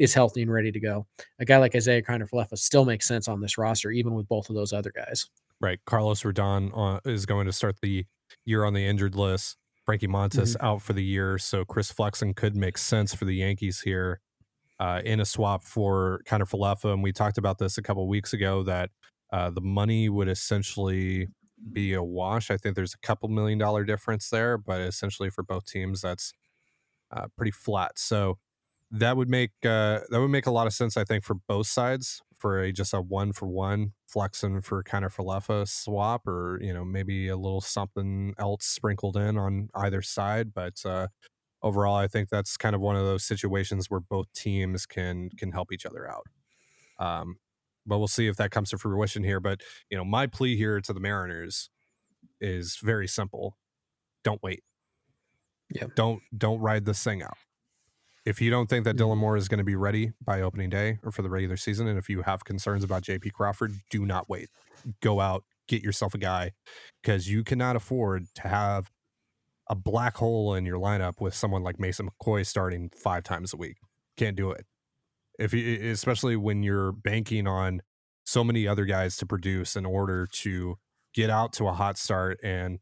is 0.00 0.14
healthy 0.14 0.42
and 0.42 0.50
ready 0.50 0.72
to 0.72 0.80
go, 0.80 1.06
a 1.38 1.44
guy 1.44 1.58
like 1.58 1.76
Isiah 1.76 2.02
Kiner 2.02 2.28
Falefa 2.28 2.58
still 2.58 2.84
makes 2.84 3.06
sense 3.06 3.28
on 3.28 3.40
this 3.40 3.56
roster, 3.56 3.92
even 3.92 4.14
with 4.14 4.26
both 4.26 4.48
of 4.50 4.56
those 4.56 4.72
other 4.72 4.90
guys. 4.90 5.28
Right. 5.62 5.78
Carlos 5.86 6.22
Rodon 6.22 6.72
uh, 6.76 6.98
is 7.08 7.24
going 7.24 7.46
to 7.46 7.52
start 7.52 7.76
the 7.80 8.04
year 8.44 8.64
on 8.64 8.74
the 8.74 8.84
injured 8.84 9.14
list. 9.14 9.56
Frankie 9.86 10.08
Montas 10.08 10.56
out 10.60 10.82
for 10.82 10.92
the 10.92 11.04
year. 11.04 11.38
So 11.38 11.64
Chris 11.64 11.92
Flexen 11.92 12.34
could 12.34 12.56
make 12.56 12.76
sense 12.76 13.14
for 13.14 13.24
the 13.24 13.36
Yankees 13.36 13.80
here 13.80 14.20
uh, 14.80 15.00
in 15.04 15.20
a 15.20 15.24
swap 15.24 15.64
for 15.64 16.20
Kiner 16.26 16.48
Falefa. 16.48 16.92
And 16.92 17.02
we 17.02 17.12
talked 17.12 17.38
about 17.38 17.58
this 17.58 17.78
a 17.78 17.82
couple 17.82 18.06
weeks 18.08 18.32
ago 18.32 18.64
that 18.64 18.90
uh, 19.32 19.50
the 19.50 19.60
money 19.60 20.08
would 20.08 20.28
essentially 20.28 21.28
be 21.72 21.94
a 21.94 22.02
wash. 22.02 22.50
I 22.50 22.56
think 22.56 22.74
there's 22.74 22.94
a 22.94 23.06
couple 23.06 23.28
million 23.28 23.58
dollar 23.58 23.84
difference 23.84 24.28
there, 24.30 24.58
but 24.58 24.80
essentially 24.80 25.30
for 25.30 25.44
both 25.44 25.66
teams, 25.66 26.00
that's 26.00 26.32
uh, 27.12 27.26
pretty 27.36 27.52
flat. 27.52 27.98
So 27.98 28.38
that 28.90 29.16
would 29.16 29.28
make 29.28 29.52
uh, 29.64 30.00
that 30.10 30.20
would 30.20 30.28
make 30.28 30.46
a 30.46 30.50
lot 30.50 30.66
of 30.66 30.72
sense, 30.72 30.96
I 30.96 31.04
think, 31.04 31.24
for 31.24 31.36
both 31.48 31.66
sides 31.66 32.20
for 32.42 32.60
a 32.60 32.72
just 32.72 32.92
a 32.92 33.00
one 33.00 33.32
for 33.32 33.46
one 33.46 33.92
Flexen 34.06 34.60
for 34.60 34.82
Kiner 34.82 35.14
Falefa 35.14 35.68
swap, 35.68 36.26
or 36.26 36.58
you 36.60 36.74
know 36.74 36.84
maybe 36.84 37.28
a 37.28 37.36
little 37.36 37.60
something 37.60 38.34
else 38.36 38.66
sprinkled 38.66 39.16
in 39.16 39.38
on 39.38 39.68
either 39.76 40.02
side. 40.02 40.52
But 40.52 40.82
uh, 40.84 41.06
overall, 41.62 41.94
I 41.94 42.08
think 42.08 42.28
that's 42.28 42.56
kind 42.56 42.74
of 42.74 42.80
one 42.80 42.96
of 42.96 43.04
those 43.04 43.24
situations 43.24 43.88
where 43.88 44.00
both 44.00 44.26
teams 44.34 44.86
can 44.86 45.30
can 45.38 45.52
help 45.52 45.72
each 45.72 45.86
other 45.86 46.10
out. 46.10 46.26
Um, 46.98 47.36
but 47.86 47.98
we'll 47.98 48.08
see 48.08 48.26
if 48.26 48.36
that 48.36 48.50
comes 48.50 48.70
to 48.70 48.78
fruition 48.78 49.22
here. 49.22 49.40
But 49.40 49.60
you 49.88 49.96
know, 49.96 50.04
my 50.04 50.26
plea 50.26 50.56
here 50.56 50.80
to 50.80 50.92
the 50.92 51.00
Mariners 51.00 51.70
is 52.40 52.76
very 52.82 53.06
simple: 53.06 53.56
don't 54.24 54.42
wait. 54.42 54.64
Yeah. 55.70 55.86
Don't 55.94 56.20
don't 56.36 56.60
ride 56.60 56.84
this 56.86 57.04
thing 57.04 57.22
out. 57.22 57.38
If 58.24 58.40
you 58.40 58.50
don't 58.50 58.68
think 58.68 58.84
that 58.84 58.96
Dylan 58.96 59.16
Mhm. 59.16 59.18
Moore 59.18 59.36
is 59.36 59.48
going 59.48 59.58
to 59.58 59.64
be 59.64 59.74
ready 59.74 60.12
by 60.20 60.40
opening 60.40 60.70
day 60.70 60.98
or 61.02 61.10
for 61.10 61.22
the 61.22 61.30
regular 61.30 61.56
season, 61.56 61.88
and 61.88 61.98
if 61.98 62.08
you 62.08 62.22
have 62.22 62.44
concerns 62.44 62.84
about 62.84 63.02
JP 63.02 63.30
Crawford, 63.30 63.72
do 63.90 64.06
not 64.06 64.28
wait. 64.28 64.48
Go 65.00 65.20
out, 65.20 65.44
get 65.66 65.82
yourself 65.82 66.14
a 66.14 66.18
guy, 66.18 66.52
because 67.02 67.28
you 67.28 67.42
cannot 67.42 67.74
afford 67.74 68.26
to 68.36 68.48
have 68.48 68.90
a 69.68 69.74
black 69.74 70.16
hole 70.18 70.54
in 70.54 70.64
your 70.66 70.78
lineup 70.78 71.20
with 71.20 71.34
someone 71.34 71.62
like 71.62 71.80
Mason 71.80 72.08
McCoy 72.08 72.46
starting 72.46 72.90
five 72.90 73.24
times 73.24 73.52
a 73.52 73.56
week. 73.56 73.78
Can't 74.16 74.36
do 74.36 74.50
it. 74.50 74.66
If 75.38 75.52
you, 75.54 75.90
especially 75.90 76.36
when 76.36 76.62
you're 76.62 76.92
banking 76.92 77.46
on 77.46 77.82
so 78.24 78.44
many 78.44 78.68
other 78.68 78.84
guys 78.84 79.16
to 79.16 79.26
produce 79.26 79.74
in 79.74 79.84
order 79.86 80.26
to 80.26 80.76
get 81.14 81.30
out 81.30 81.52
to 81.54 81.66
a 81.66 81.72
hot 81.72 81.96
start 81.98 82.38
and 82.42 82.78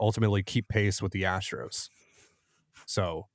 ultimately 0.00 0.42
keep 0.42 0.68
pace 0.68 1.00
with 1.00 1.12
the 1.12 1.22
Astros. 1.22 1.88
So 2.86 3.28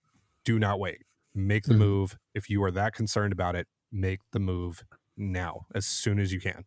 do 0.43 0.59
not 0.59 0.79
wait. 0.79 1.03
Make 1.36 1.65
the 1.65 1.74
Mhm. 1.74 1.80
move. 1.80 2.18
If 2.34 2.50
you 2.50 2.63
are 2.63 2.72
that 2.72 2.94
concerned 2.96 3.34
about 3.34 3.56
it, 3.56 3.68
make 3.92 4.22
the 4.32 4.39
move 4.39 4.84
now 5.18 5.68
as 5.75 5.86
soon 5.86 6.18
as 6.18 6.32
you 6.34 6.39
can. 6.39 6.65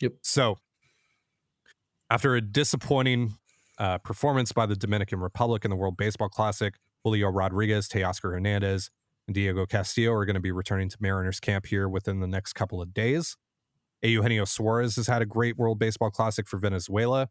Yep. 0.00 0.14
So 0.22 0.58
after 2.10 2.34
a 2.34 2.40
disappointing 2.40 3.34
uh, 3.78 3.98
performance 3.98 4.52
by 4.52 4.66
the 4.66 4.76
Dominican 4.76 5.18
Republic 5.18 5.64
in 5.64 5.70
the 5.70 5.76
World 5.76 5.96
Baseball 5.96 6.28
Classic, 6.28 6.74
Julio 7.02 7.28
Rodriguez, 7.28 7.88
Teoscar 7.88 8.32
Hernandez, 8.32 8.90
and 9.26 9.34
Diego 9.34 9.66
Castillo 9.66 10.12
are 10.12 10.24
going 10.24 10.34
to 10.34 10.40
be 10.40 10.52
returning 10.52 10.88
to 10.90 10.96
Mariners 11.00 11.40
camp 11.40 11.66
here 11.66 11.88
within 11.88 12.20
the 12.20 12.28
next 12.28 12.52
couple 12.52 12.80
of 12.80 12.94
days. 12.94 13.36
Eugenio 14.02 14.44
Suarez 14.44 14.96
has 14.96 15.06
had 15.08 15.22
a 15.22 15.26
great 15.26 15.56
World 15.56 15.78
Baseball 15.78 16.10
Classic 16.10 16.46
for 16.46 16.58
Venezuela. 16.58 17.30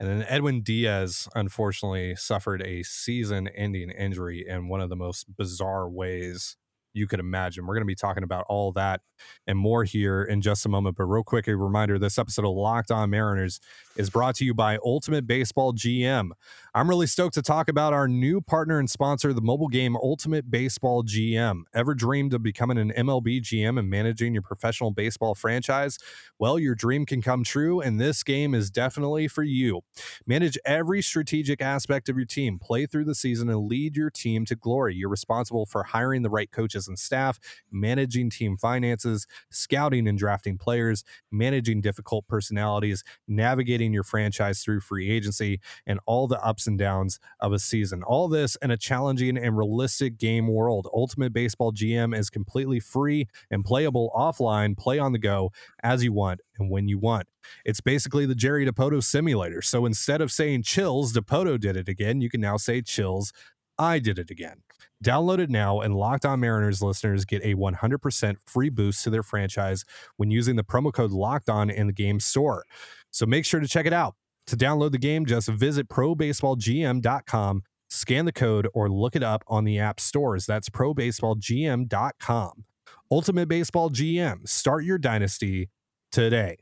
And 0.00 0.08
then 0.08 0.26
Edwin 0.28 0.62
Diaz, 0.62 1.28
unfortunately, 1.34 2.16
suffered 2.16 2.62
a 2.62 2.82
season 2.82 3.48
ending 3.48 3.90
injury 3.90 4.44
in 4.46 4.68
one 4.68 4.80
of 4.80 4.90
the 4.90 4.96
most 4.96 5.36
bizarre 5.36 5.88
ways 5.88 6.56
you 6.94 7.06
could 7.06 7.20
imagine. 7.20 7.66
We're 7.66 7.74
going 7.74 7.82
to 7.82 7.86
be 7.86 7.94
talking 7.94 8.22
about 8.22 8.44
all 8.48 8.72
that 8.72 9.00
and 9.46 9.58
more 9.58 9.84
here 9.84 10.22
in 10.22 10.40
just 10.40 10.64
a 10.64 10.68
moment. 10.68 10.96
But 10.96 11.04
real 11.04 11.24
quick, 11.24 11.48
a 11.48 11.56
reminder 11.56 11.98
this 11.98 12.18
episode 12.18 12.44
of 12.46 12.54
Locked 12.54 12.90
On 12.90 13.10
Mariners 13.10 13.60
is 13.96 14.10
brought 14.10 14.36
to 14.36 14.44
you 14.44 14.54
by 14.54 14.78
Ultimate 14.84 15.26
Baseball 15.26 15.74
GM. 15.74 16.30
I'm 16.76 16.88
really 16.88 17.06
stoked 17.06 17.34
to 17.34 17.42
talk 17.42 17.68
about 17.68 17.92
our 17.92 18.08
new 18.08 18.40
partner 18.40 18.80
and 18.80 18.90
sponsor, 18.90 19.32
the 19.32 19.40
mobile 19.40 19.68
game 19.68 19.94
Ultimate 19.94 20.50
Baseball 20.50 21.04
GM. 21.04 21.62
Ever 21.72 21.94
dreamed 21.94 22.34
of 22.34 22.42
becoming 22.42 22.78
an 22.78 22.90
MLB 22.90 23.42
GM 23.42 23.78
and 23.78 23.88
managing 23.88 24.32
your 24.32 24.42
professional 24.42 24.90
baseball 24.90 25.36
franchise? 25.36 25.98
Well, 26.36 26.58
your 26.58 26.74
dream 26.74 27.06
can 27.06 27.22
come 27.22 27.44
true, 27.44 27.80
and 27.80 28.00
this 28.00 28.24
game 28.24 28.56
is 28.56 28.72
definitely 28.72 29.28
for 29.28 29.44
you. 29.44 29.82
Manage 30.26 30.58
every 30.64 31.00
strategic 31.00 31.62
aspect 31.62 32.08
of 32.08 32.16
your 32.16 32.26
team, 32.26 32.58
play 32.58 32.86
through 32.86 33.04
the 33.04 33.14
season, 33.14 33.48
and 33.48 33.68
lead 33.68 33.94
your 33.96 34.10
team 34.10 34.44
to 34.46 34.56
glory. 34.56 34.96
You're 34.96 35.08
responsible 35.08 35.66
for 35.66 35.84
hiring 35.84 36.22
the 36.22 36.30
right 36.30 36.50
coaches 36.50 36.88
and 36.88 36.98
staff, 36.98 37.38
managing 37.70 38.30
team 38.30 38.56
finances, 38.56 39.28
scouting 39.48 40.08
and 40.08 40.18
drafting 40.18 40.58
players, 40.58 41.04
managing 41.30 41.82
difficult 41.82 42.26
personalities, 42.26 43.04
navigating 43.28 43.92
your 43.92 44.02
franchise 44.02 44.64
through 44.64 44.80
free 44.80 45.08
agency, 45.08 45.60
and 45.86 46.00
all 46.04 46.26
the 46.26 46.44
ups 46.44 46.63
and 46.66 46.78
downs 46.78 47.18
of 47.40 47.52
a 47.52 47.58
season. 47.58 48.02
All 48.02 48.28
this 48.28 48.56
in 48.62 48.70
a 48.70 48.76
challenging 48.76 49.36
and 49.36 49.56
realistic 49.56 50.18
game 50.18 50.48
world. 50.48 50.88
Ultimate 50.92 51.32
Baseball 51.32 51.72
GM 51.72 52.16
is 52.16 52.30
completely 52.30 52.80
free 52.80 53.28
and 53.50 53.64
playable 53.64 54.12
offline, 54.14 54.76
play 54.76 54.98
on 54.98 55.12
the 55.12 55.18
go 55.18 55.50
as 55.82 56.04
you 56.04 56.12
want 56.12 56.40
and 56.58 56.70
when 56.70 56.88
you 56.88 56.98
want. 56.98 57.28
It's 57.64 57.80
basically 57.80 58.26
the 58.26 58.34
Jerry 58.34 58.66
Dipoto 58.66 59.02
simulator. 59.02 59.62
So 59.62 59.86
instead 59.86 60.20
of 60.20 60.32
saying 60.32 60.62
chills, 60.62 61.12
Dipoto 61.12 61.58
did 61.58 61.76
it 61.76 61.88
again, 61.88 62.20
you 62.20 62.30
can 62.30 62.40
now 62.40 62.56
say 62.56 62.82
chills. 62.82 63.32
I 63.78 63.98
did 63.98 64.18
it 64.18 64.30
again. 64.30 64.62
Download 65.04 65.38
it 65.38 65.50
now, 65.50 65.80
and 65.80 65.94
Locked 65.94 66.24
On 66.24 66.40
Mariners 66.40 66.80
listeners 66.80 67.24
get 67.24 67.42
a 67.42 67.54
100% 67.54 68.36
free 68.46 68.70
boost 68.70 69.04
to 69.04 69.10
their 69.10 69.22
franchise 69.22 69.84
when 70.16 70.30
using 70.30 70.56
the 70.56 70.64
promo 70.64 70.92
code 70.92 71.10
Locked 71.10 71.50
On 71.50 71.68
in 71.68 71.88
the 71.88 71.92
game 71.92 72.20
store. 72.20 72.64
So 73.10 73.26
make 73.26 73.44
sure 73.44 73.60
to 73.60 73.68
check 73.68 73.86
it 73.86 73.92
out. 73.92 74.14
To 74.48 74.56
download 74.56 74.92
the 74.92 74.98
game, 74.98 75.24
just 75.24 75.48
visit 75.48 75.88
probaseballgm.com, 75.88 77.62
scan 77.88 78.24
the 78.24 78.32
code, 78.32 78.68
or 78.74 78.90
look 78.90 79.16
it 79.16 79.22
up 79.22 79.42
on 79.48 79.64
the 79.64 79.78
app 79.78 80.00
stores. 80.00 80.44
That's 80.46 80.68
probaseballgm.com. 80.68 82.64
Ultimate 83.10 83.48
Baseball 83.48 83.90
GM. 83.90 84.48
Start 84.48 84.84
your 84.84 84.98
dynasty 84.98 85.70
today. 86.12 86.58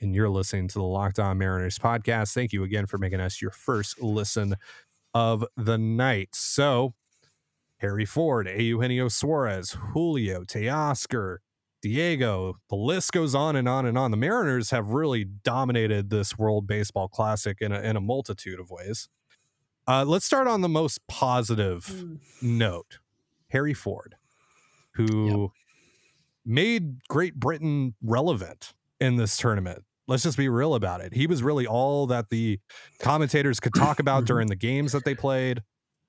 And 0.00 0.14
you're 0.14 0.30
listening 0.30 0.68
to 0.68 0.74
the 0.74 0.84
Locked 0.84 1.18
On 1.18 1.36
Mariners 1.36 1.78
podcast. 1.78 2.32
Thank 2.32 2.52
you 2.52 2.64
again 2.64 2.86
for 2.86 2.98
making 2.98 3.20
us 3.20 3.42
your 3.42 3.50
first 3.50 4.00
listen 4.00 4.54
of 5.12 5.44
the 5.56 5.76
night. 5.76 6.30
So, 6.32 6.94
Harry 7.78 8.04
Ford, 8.04 8.48
Eugenio 8.48 9.08
Suarez, 9.08 9.76
Julio, 9.92 10.44
Teoscar, 10.44 11.38
Diego, 11.82 12.54
the 12.68 12.76
list 12.76 13.12
goes 13.12 13.34
on 13.34 13.56
and 13.56 13.68
on 13.68 13.86
and 13.86 13.96
on. 13.96 14.10
The 14.10 14.16
Mariners 14.16 14.70
have 14.70 14.88
really 14.88 15.24
dominated 15.24 16.10
this 16.10 16.36
World 16.38 16.66
Baseball 16.66 17.08
Classic 17.08 17.56
in 17.60 17.72
a, 17.72 17.80
in 17.80 17.96
a 17.96 18.00
multitude 18.00 18.60
of 18.60 18.70
ways. 18.70 19.08
Uh, 19.88 20.04
let's 20.06 20.24
start 20.26 20.46
on 20.46 20.60
the 20.60 20.68
most 20.68 21.00
positive 21.08 21.84
Mm. 21.86 22.18
note 22.42 22.98
Harry 23.48 23.74
Ford, 23.74 24.14
who 24.94 25.40
Yep. 25.42 25.50
made 26.44 27.08
Great 27.08 27.34
Britain 27.36 27.94
relevant 28.02 28.74
in 29.00 29.16
this 29.16 29.36
tournament. 29.36 29.84
Let's 30.06 30.22
just 30.24 30.36
be 30.36 30.48
real 30.48 30.74
about 30.74 31.00
it. 31.00 31.14
He 31.14 31.26
was 31.26 31.42
really 31.42 31.66
all 31.66 32.06
that 32.08 32.28
the 32.30 32.60
commentators 33.00 33.58
could 33.60 33.74
talk 33.74 33.98
about 34.00 34.24
during 34.26 34.48
the 34.48 34.56
games 34.56 34.92
that 34.92 35.04
they 35.04 35.14
played. 35.14 35.62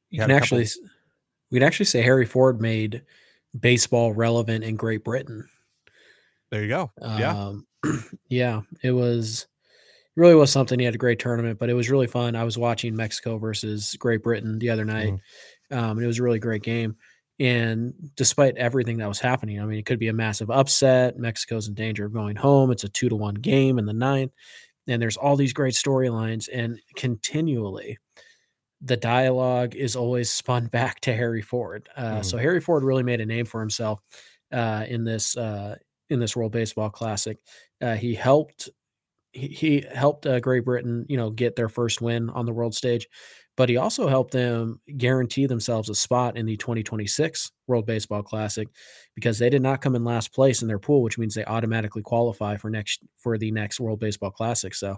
He 0.09 0.17
You 0.17 0.23
can 0.23 0.31
a 0.31 0.39
couple- 0.39 0.57
actually, 0.59 0.81
we'd 1.49 1.63
actually 1.63 1.85
say 1.85 2.01
Harry 2.01 2.25
Ford 2.25 2.59
made 2.59 3.03
baseball 3.57 4.11
relevant 4.13 4.63
in 4.63 4.75
Great 4.75 5.03
Britain. 5.03 5.47
There 6.51 6.61
you 6.61 6.67
go. 6.67 6.91
yeah. 7.01 7.31
Um, 7.47 7.65
yeah, 8.29 8.61
it 8.83 8.91
was 8.91 9.47
it 10.15 10.19
really 10.19 10.35
was 10.35 10.51
something. 10.51 10.77
He 10.77 10.85
had 10.85 10.95
a 10.95 10.99
great 10.99 11.19
tournament, 11.19 11.57
but 11.59 11.69
it 11.69 11.73
was 11.73 11.89
really 11.89 12.07
fun. 12.07 12.35
I 12.35 12.43
was 12.43 12.57
watching 12.57 12.95
Mexico 12.95 13.37
versus 13.37 13.95
Great 13.97 14.21
Britain 14.21 14.59
the 14.59 14.69
other 14.69 14.85
night, 14.85 15.13
um, 15.71 15.97
and 15.97 16.03
it 16.03 16.07
was 16.07 16.19
a 16.19 16.23
really 16.23 16.39
great 16.39 16.63
game. 16.63 16.97
And 17.39 17.93
despite 18.17 18.55
everything 18.57 18.97
that 18.97 19.07
was 19.07 19.19
happening, 19.19 19.59
I 19.59 19.65
mean, 19.65 19.79
it 19.79 19.85
could 19.85 19.97
be 19.97 20.09
a 20.09 20.13
massive 20.13 20.51
upset. 20.51 21.17
Mexico's 21.17 21.67
in 21.67 21.73
danger 21.73 22.05
of 22.05 22.13
going 22.13 22.35
home. 22.35 22.69
It's 22.71 22.83
a 22.83 22.89
two 22.89 23.09
to 23.09 23.15
one 23.15 23.33
game 23.35 23.79
in 23.79 23.85
the 23.85 23.93
ninth, 23.93 24.31
and 24.87 25.01
there's 25.01 25.17
all 25.17 25.35
these 25.37 25.53
great 25.53 25.73
storylines, 25.73 26.49
and 26.53 26.79
continually. 26.95 27.97
The 28.83 28.97
dialogue 28.97 29.75
is 29.75 29.95
always 29.95 30.31
spun 30.31 30.65
back 30.71 30.99
to 31.01 31.15
Harry 31.15 31.41
Ford. 31.41 31.87
Uh, 31.95 32.15
Mhm. 32.19 32.25
So 32.25 32.37
Harry 32.37 32.59
Ford 32.59 32.83
really 32.83 33.03
made 33.03 33.21
a 33.21 33.25
name 33.25 33.45
for 33.45 33.59
himself 33.61 34.01
uh, 34.51 34.85
in 34.87 35.03
this 35.03 35.37
uh, 35.37 35.75
in 36.11 36.19
this 36.19 36.35
World 36.35 36.51
Baseball 36.51 36.89
Classic. 36.89 37.37
Uh, 37.81 37.95
he 37.95 38.13
helped 38.13 38.69
he, 39.33 39.47
he 39.47 39.85
helped 39.93 40.25
uh, 40.25 40.39
Great 40.39 40.65
Britain, 40.65 41.05
you 41.07 41.17
know, 41.17 41.29
get 41.29 41.55
their 41.55 41.69
first 41.69 42.01
win 42.01 42.29
on 42.31 42.45
the 42.45 42.51
world 42.53 42.75
stage, 42.75 43.07
but 43.57 43.69
he 43.69 43.77
also 43.77 44.07
helped 44.07 44.31
them 44.31 44.79
guarantee 44.97 45.45
themselves 45.45 45.89
a 45.89 45.95
spot 45.95 46.37
in 46.37 46.45
the 46.45 46.57
2026 46.57 47.51
World 47.67 47.85
Baseball 47.85 48.23
Classic 48.23 48.67
because 49.15 49.39
they 49.39 49.49
did 49.49 49.61
not 49.61 49.81
come 49.81 49.95
in 49.95 50.03
last 50.03 50.33
place 50.33 50.61
in 50.61 50.67
their 50.67 50.79
pool, 50.79 51.01
which 51.01 51.17
means 51.17 51.33
they 51.33 51.45
automatically 51.45 52.01
qualify 52.01 52.57
for 52.57 52.69
next 52.69 53.01
for 53.17 53.37
the 53.37 53.51
next 53.51 53.79
World 53.79 53.99
Baseball 53.99 54.31
Classic. 54.31 54.73
So, 54.73 54.97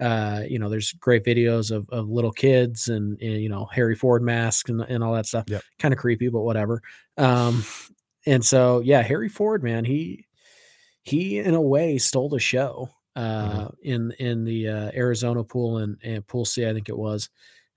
uh, 0.00 0.42
you 0.48 0.58
know, 0.58 0.68
there's 0.68 0.92
great 0.92 1.24
videos 1.24 1.70
of, 1.70 1.88
of 1.90 2.08
little 2.08 2.32
kids 2.32 2.88
and, 2.88 3.20
and 3.20 3.40
you 3.40 3.48
know 3.48 3.66
Harry 3.72 3.94
Ford 3.94 4.22
masks 4.22 4.70
and, 4.70 4.80
and 4.82 5.04
all 5.04 5.14
that 5.14 5.26
stuff. 5.26 5.44
Yep. 5.48 5.62
Kind 5.78 5.94
of 5.94 5.98
creepy, 5.98 6.28
but 6.28 6.42
whatever. 6.42 6.82
Um, 7.16 7.64
and 8.26 8.44
so 8.44 8.80
yeah, 8.80 9.02
Harry 9.02 9.28
Ford, 9.28 9.62
man, 9.62 9.84
he 9.84 10.26
he 11.02 11.38
in 11.38 11.54
a 11.54 11.60
way 11.60 11.98
stole 11.98 12.28
the 12.28 12.38
show 12.38 12.88
uh 13.16 13.68
in 13.82 14.12
in 14.18 14.44
the 14.44 14.68
uh 14.68 14.90
Arizona 14.94 15.44
pool 15.44 15.78
and, 15.78 15.98
and 16.02 16.26
pool 16.26 16.44
C, 16.44 16.66
I 16.66 16.72
think 16.72 16.88
it 16.88 16.96
was. 16.98 17.28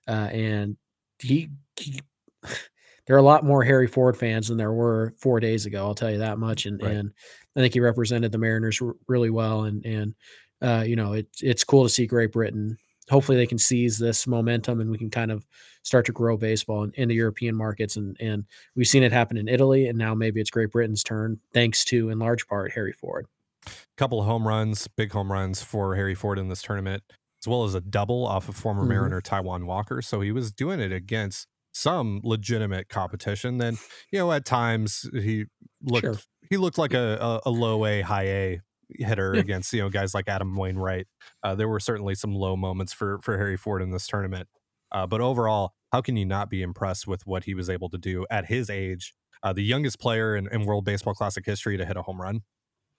Uh 0.08 0.30
and 0.32 0.78
he, 1.20 1.50
he 1.78 2.00
there 3.08 3.16
are 3.16 3.20
a 3.20 3.24
lot 3.24 3.44
more 3.46 3.64
Harry 3.64 3.88
Ford 3.88 4.18
fans 4.18 4.48
than 4.48 4.58
there 4.58 4.74
were 4.74 5.14
four 5.20 5.40
days 5.40 5.66
ago, 5.66 5.86
I'll 5.86 5.96
tell 5.96 6.12
you 6.12 6.20
that 6.20 6.40
much. 6.40 6.66
And 6.66 6.82
Right. 6.82 6.96
and 6.96 7.12
I 7.56 7.60
think 7.62 7.74
he 7.74 7.80
represented 7.80 8.32
the 8.32 8.38
Mariners 8.38 8.82
r- 8.82 8.96
really 9.08 9.30
well. 9.30 9.64
And 9.64 9.86
and 9.86 10.16
uh, 10.62 10.84
you 10.88 10.96
know, 10.96 11.14
it's 11.14 11.44
it's 11.44 11.64
cool 11.64 11.84
to 11.84 11.90
see 11.90 12.08
Great 12.08 12.32
Britain. 12.32 12.78
Hopefully 13.10 13.38
they 13.38 13.46
can 13.48 13.58
seize 13.58 13.98
this 13.98 14.26
momentum 14.28 14.82
and 14.82 14.90
we 14.90 14.98
can 14.98 15.10
kind 15.10 15.32
of 15.32 15.46
start 15.84 16.06
to 16.08 16.12
grow 16.12 16.38
baseball 16.38 16.84
in, 16.84 16.92
in 16.94 17.08
the 17.10 17.16
European 17.16 17.56
markets. 17.56 17.96
And 17.98 18.18
and 18.20 18.46
we've 18.76 18.88
seen 18.88 19.04
it 19.04 19.12
happen 19.12 19.38
in 19.38 19.48
Italy, 19.48 19.88
and 19.88 19.98
now 19.98 20.14
maybe 20.16 20.42
it's 20.42 20.50
Great 20.50 20.72
Britain's 20.72 21.04
turn, 21.04 21.40
thanks 21.54 21.86
to 21.86 22.10
in 22.10 22.20
large 22.20 22.48
part 22.48 22.72
Harry 22.74 22.94
Ford. 22.94 23.28
A 23.68 23.72
couple 23.98 24.20
of 24.20 24.26
home 24.26 24.48
runs, 24.48 24.88
big 24.88 25.12
home 25.12 25.32
runs 25.32 25.62
for 25.64 25.96
Harry 25.96 26.16
Ford 26.16 26.38
in 26.40 26.50
this 26.50 26.62
tournament, 26.62 27.04
as 27.44 27.48
well 27.48 27.64
as 27.64 27.74
a 27.76 27.82
double 27.82 28.26
off 28.26 28.48
of 28.50 28.56
former 28.56 28.84
Mhm. 28.84 28.90
Mariner 28.90 29.22
Taijuan 29.22 29.66
Walker. 29.66 30.02
So 30.02 30.22
he 30.22 30.32
was 30.32 30.52
doing 30.52 30.80
it 30.80 30.92
against 30.92 31.48
some 31.74 32.22
legitimate 32.24 32.90
competition. 32.90 33.58
Then, 33.58 33.78
you 34.12 34.20
know, 34.20 34.32
at 34.32 34.46
times 34.46 35.10
he 35.14 35.46
looked 35.82 36.06
Sure. 36.06 36.16
he 36.50 36.58
looked 36.58 36.78
like 36.78 36.94
a, 36.94 37.42
a, 37.46 37.50
a 37.50 37.52
low 37.52 37.86
A, 37.86 38.02
high 38.02 38.28
A 38.28 38.62
hitter 38.90 39.34
Yeah. 39.36 39.42
against, 39.42 39.74
you 39.74 39.82
know, 39.82 39.90
guys 39.90 40.14
like 40.14 40.28
Adam 40.28 40.56
Wainwright. 40.56 41.08
Uh, 41.44 41.56
there 41.56 41.68
were 41.68 41.80
certainly 41.80 42.16
some 42.16 42.34
low 42.36 42.56
moments 42.56 42.94
for 42.94 43.20
for 43.22 43.38
Harry 43.38 43.58
Ford 43.58 43.82
in 43.82 43.92
this 43.92 44.08
tournament. 44.08 44.48
Uh, 44.92 45.06
but 45.08 45.22
overall, 45.22 45.74
how 45.92 46.02
can 46.02 46.16
you 46.18 46.26
not 46.26 46.50
be 46.50 46.62
impressed 46.62 47.08
with 47.08 47.26
what 47.26 47.46
he 47.46 47.54
was 47.54 47.70
able 47.70 47.90
to 47.90 47.98
do 47.98 48.26
at 48.30 48.46
his 48.46 48.70
age? 48.70 49.14
Uh, 49.44 49.54
the 49.54 49.64
youngest 49.64 50.00
player 50.00 50.36
in, 50.36 50.48
in 50.52 50.66
World 50.66 50.86
Baseball 50.86 51.14
Classic 51.14 51.46
history 51.46 51.78
to 51.78 51.86
hit 51.86 51.98
a 51.98 52.02
home 52.04 52.22
run. 52.22 52.42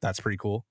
That's 0.02 0.20
pretty 0.20 0.36
cool. 0.36 0.66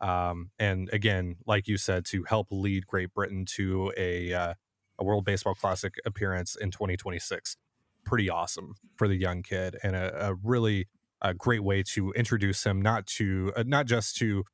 Um, 0.00 0.50
and 0.58 0.88
again, 0.92 1.36
like 1.46 1.68
you 1.68 1.76
said, 1.76 2.04
to 2.06 2.24
help 2.24 2.48
lead 2.50 2.86
Great 2.86 3.12
Britain 3.12 3.44
to 3.56 3.92
a 3.96 4.32
uh, 4.32 4.54
a 4.98 5.04
World 5.04 5.24
Baseball 5.24 5.54
Classic 5.54 5.94
appearance 6.06 6.56
in 6.56 6.70
2026, 6.70 7.56
pretty 8.04 8.30
awesome 8.30 8.74
for 8.96 9.06
the 9.08 9.16
young 9.16 9.42
kid, 9.42 9.76
and 9.82 9.94
a, 9.94 10.28
a 10.30 10.34
really 10.42 10.88
a 11.22 11.34
great 11.34 11.62
way 11.62 11.82
to 11.82 12.12
introduce 12.12 12.64
him 12.64 12.80
not 12.80 13.06
to 13.06 13.52
uh, 13.56 13.64
not 13.66 13.84
just 13.86 14.16
to 14.16 14.44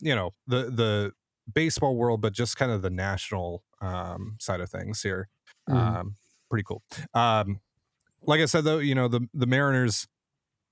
you 0.00 0.14
know 0.14 0.30
the 0.46 0.64
the 0.70 1.12
baseball 1.52 1.96
world, 1.96 2.20
but 2.20 2.32
just 2.32 2.56
kind 2.56 2.70
of 2.72 2.82
the 2.82 2.90
national 2.90 3.64
um, 3.80 4.36
side 4.40 4.60
of 4.60 4.70
things 4.70 5.02
here. 5.02 5.28
Mhm. 5.68 5.74
Um, 5.76 6.16
pretty 6.50 6.64
cool. 6.64 6.82
Um, 7.14 7.60
like 8.22 8.40
I 8.40 8.46
said, 8.46 8.64
though, 8.64 8.78
you 8.78 8.94
know 8.94 9.08
the 9.08 9.28
the 9.34 9.46
Mariners 9.46 10.06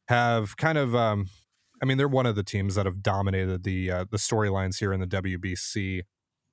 have 0.08 0.56
kind 0.56 0.78
of 0.78 0.94
um, 0.94 1.26
I 1.82 1.86
mean, 1.86 1.98
they're 1.98 2.08
one 2.08 2.26
of 2.26 2.34
the 2.36 2.42
teams 2.42 2.74
that 2.74 2.86
have 2.86 3.02
dominated 3.02 3.64
the 3.64 3.90
uh, 3.90 4.04
the 4.10 4.16
storylines 4.18 4.78
here 4.78 4.92
in 4.92 5.00
the 5.00 5.06
WBC, 5.06 6.02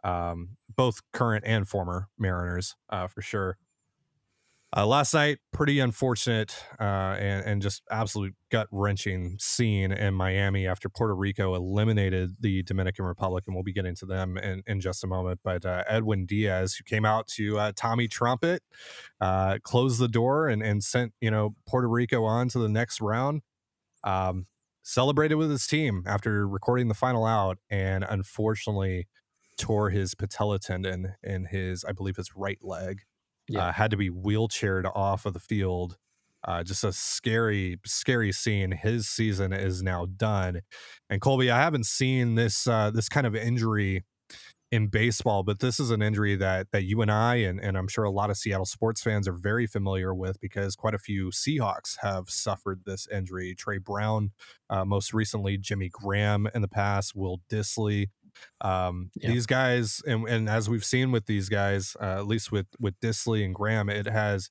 um, 0.03 0.57
both 0.75 1.01
current 1.13 1.43
and 1.47 1.67
former 1.67 2.09
Mariners, 2.17 2.75
uh, 2.89 3.07
for 3.07 3.21
sure. 3.21 3.57
Uh, 4.77 4.85
last 4.85 5.13
night, 5.13 5.37
pretty 5.53 5.79
unfortunate 5.79 6.53
uh, 6.81 7.15
and, 7.17 7.45
and 7.45 7.61
just 7.61 7.81
absolute 7.89 8.35
gut 8.51 8.67
wrenching 8.71 9.37
scene 9.39 9.93
in 9.93 10.13
Miami 10.13 10.67
after 10.67 10.89
Puerto 10.89 11.15
Rico 11.15 11.55
eliminated 11.55 12.35
the 12.41 12.61
Dominican 12.63 13.05
Republic, 13.05 13.45
and 13.47 13.55
we'll 13.55 13.63
be 13.63 13.71
getting 13.71 13.95
to 13.95 14.05
them 14.05 14.37
in, 14.37 14.63
in 14.67 14.81
just 14.81 15.01
a 15.05 15.07
moment. 15.07 15.39
But 15.45 15.65
uh, 15.65 15.85
Edwin 15.87 16.25
Diaz, 16.25 16.75
who 16.75 16.83
came 16.83 17.05
out 17.05 17.25
to 17.27 17.57
uh, 17.57 17.71
Tommy 17.73 18.09
Trumpet, 18.09 18.63
uh, 19.21 19.59
closed 19.63 19.97
the 19.97 20.09
door 20.09 20.49
and, 20.49 20.61
and 20.61 20.83
sent 20.83 21.13
you 21.21 21.31
know 21.31 21.55
Puerto 21.65 21.87
Rico 21.87 22.25
on 22.25 22.49
to 22.49 22.59
the 22.59 22.69
next 22.69 22.99
round. 22.99 23.43
Um, 24.03 24.47
celebrated 24.83 25.35
with 25.35 25.49
his 25.49 25.65
team 25.65 26.03
after 26.05 26.45
recording 26.45 26.89
the 26.89 26.93
final 26.95 27.25
out, 27.25 27.59
and 27.69 28.05
unfortunately 28.09 29.07
tore 29.57 29.89
his 29.91 30.15
patella 30.15 30.59
tendon 30.59 31.13
in 31.23 31.45
his, 31.45 31.85
I 31.85 31.93
believe, 31.93 32.17
his 32.17 32.35
right 32.35 32.59
leg 32.61 33.03
yeah. 33.47 33.67
uh, 33.67 33.71
had 33.71 33.91
to 33.91 33.97
be 33.97 34.09
wheelchaired 34.09 34.89
off 34.95 35.25
of 35.25 35.33
the 35.33 35.39
field. 35.39 35.97
Uh, 36.47 36.63
just 36.63 36.83
a 36.83 36.93
scary, 36.93 37.77
scary 37.85 38.31
scene. 38.31 38.71
His 38.71 39.07
season 39.07 39.51
is 39.51 39.81
now 39.81 40.05
done. 40.05 40.61
And 41.09 41.19
Colby, 41.19 41.49
I 41.49 41.59
haven't 41.59 41.87
seen 41.87 42.35
this 42.35 42.67
uh, 42.67 42.91
this 42.91 43.09
kind 43.09 43.25
of 43.25 43.35
injury 43.35 44.03
in 44.71 44.87
baseball, 44.87 45.41
but 45.43 45.59
this 45.59 45.79
is 45.79 45.89
an 45.89 46.01
injury 46.01 46.35
that 46.35 46.67
that 46.71 46.83
you 46.83 47.01
and 47.01 47.11
I 47.11 47.35
and, 47.35 47.59
and 47.59 47.77
I'm 47.77 47.87
sure 47.87 48.03
a 48.03 48.11
lot 48.11 48.29
of 48.29 48.37
Seattle 48.37 48.65
sports 48.65 49.01
fans 49.01 49.27
are 49.27 49.33
very 49.33 49.65
familiar 49.65 50.13
with 50.13 50.39
because 50.39 50.75
quite 50.75 50.93
a 50.93 50.99
few 50.99 51.29
Seahawks 51.29 51.97
have 52.01 52.29
suffered 52.29 52.81
this 52.85 53.07
injury. 53.07 53.55
Tre 53.57 53.79
Brown, 53.79 54.31
uh, 54.69 54.85
most 54.85 55.13
recently, 55.13 55.57
Jimmy 55.57 55.89
Graham 55.91 56.47
in 56.53 56.61
the 56.61 56.67
past, 56.67 57.15
Will 57.15 57.41
Dissly. 57.49 58.07
Um, 58.61 59.11
yeah. 59.15 59.31
These 59.31 59.45
guys, 59.45 60.01
and, 60.05 60.27
and 60.27 60.49
as 60.49 60.69
we've 60.69 60.85
seen 60.85 61.11
with 61.11 61.25
these 61.25 61.49
guys, 61.49 61.95
uh, 62.01 62.17
at 62.17 62.27
least 62.27 62.51
with 62.51 62.67
with 62.79 62.99
Dissly 62.99 63.43
and 63.43 63.53
Graham, 63.53 63.89
it 63.89 64.07
has 64.07 64.49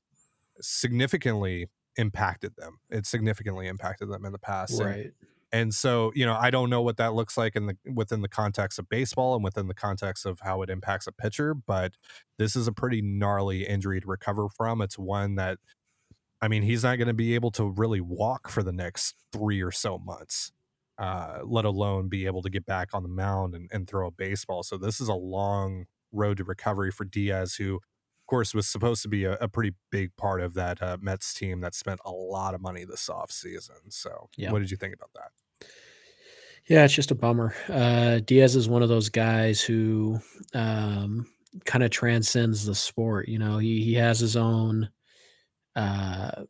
significantly 0.61 1.69
impacted 1.97 2.57
them. 2.57 2.79
It 2.91 3.07
significantly 3.07 3.67
impacted 3.67 4.11
them 4.11 4.25
in 4.25 4.33
the 4.33 4.39
past. 4.39 4.81
Right. 4.81 4.97
And, 4.97 5.13
and 5.53 5.75
so, 5.75 6.11
you 6.17 6.27
know, 6.27 6.35
I 6.35 6.51
don't 6.51 6.69
know 6.69 6.83
what 6.83 6.97
that 6.97 7.15
looks 7.15 7.37
like 7.37 7.55
in 7.55 7.67
the 7.67 7.77
within 7.93 8.23
the 8.23 8.29
context 8.29 8.79
of 8.79 8.89
baseball 8.89 9.37
and 9.37 9.45
within 9.45 9.69
the 9.69 9.75
context 9.75 10.27
of 10.27 10.41
how 10.41 10.63
it 10.63 10.71
impacts 10.71 11.07
a 11.07 11.13
pitcher, 11.13 11.55
but 11.55 11.93
this 12.39 12.57
is 12.57 12.67
a 12.67 12.73
pretty 12.73 13.01
gnarly 13.03 13.65
injury 13.65 14.01
to 14.01 14.07
recover 14.07 14.49
from. 14.49 14.83
It's 14.83 14.99
one 14.99 15.37
that 15.37 15.59
I 16.43 16.49
mean, 16.49 16.63
he's 16.63 16.83
not 16.83 16.97
going 16.97 17.09
to 17.09 17.15
be 17.15 17.37
able 17.37 17.53
to 17.53 17.65
really 17.71 18.01
walk 18.01 18.51
for 18.51 18.63
the 18.63 18.73
next 18.73 19.15
3 19.33 19.63
or 19.63 19.71
so 19.71 19.97
months 19.97 20.53
uh, 20.99 21.41
let 21.45 21.65
alone 21.65 22.09
be 22.09 22.27
able 22.27 22.43
to 22.43 22.51
get 22.51 22.67
back 22.67 22.91
on 22.93 23.03
the 23.03 23.09
mound 23.09 23.55
and, 23.55 23.69
and 23.73 23.89
throw 23.89 24.09
a 24.09 24.13
baseball. 24.13 24.63
So 24.63 24.77
this 24.77 25.01
is 25.01 25.09
a 25.09 25.15
long 25.15 25.87
road 26.13 26.37
to 26.39 26.45
recovery 26.45 26.91
for 26.91 27.05
Diaz, 27.05 27.55
who, 27.55 27.77
of 27.77 28.27
course, 28.29 28.55
was 28.55 28.67
supposed 28.67 29.03
to 29.03 29.09
be 29.09 29.25
a, 29.25 29.33
a 29.35 29.49
pretty 29.49 29.73
big 29.91 30.17
part 30.17 30.41
of 30.41 30.55
that 30.55 30.83
uh, 30.83 30.97
Mets 31.01 31.35
team 31.35 31.61
that 31.61 31.75
spent 31.75 32.01
a 32.05 32.11
lot 32.11 32.55
of 32.55 32.61
money 32.61 32.85
this 32.85 33.09
offseason. 33.09 33.91
So, 33.91 34.29
yeah. 34.37 34.53
what 34.53 34.61
did 34.61 34.71
you 34.71 34.77
think 34.77 34.95
about 34.95 35.11
that? 35.15 35.69
Yeah, 36.69 36.85
it's 36.85 36.95
just 36.95 37.11
a 37.11 37.15
bummer. 37.15 37.55
Uh, 37.69 38.21
Diaz 38.25 38.57
is 38.57 38.69
one 38.69 38.83
of 38.83 38.89
those 38.89 39.11
guys 39.11 39.61
who 39.61 40.19
um, 40.55 41.27
kind 41.67 41.85
of 41.85 41.91
transcends 41.91 42.65
the 42.65 42.75
sport. 42.75 43.29
You 43.29 43.39
know, 43.39 43.59
he 43.59 43.83
he 43.83 43.95
has 43.95 44.19
his 44.19 44.35
own 44.35 44.89
uh, 45.77 46.45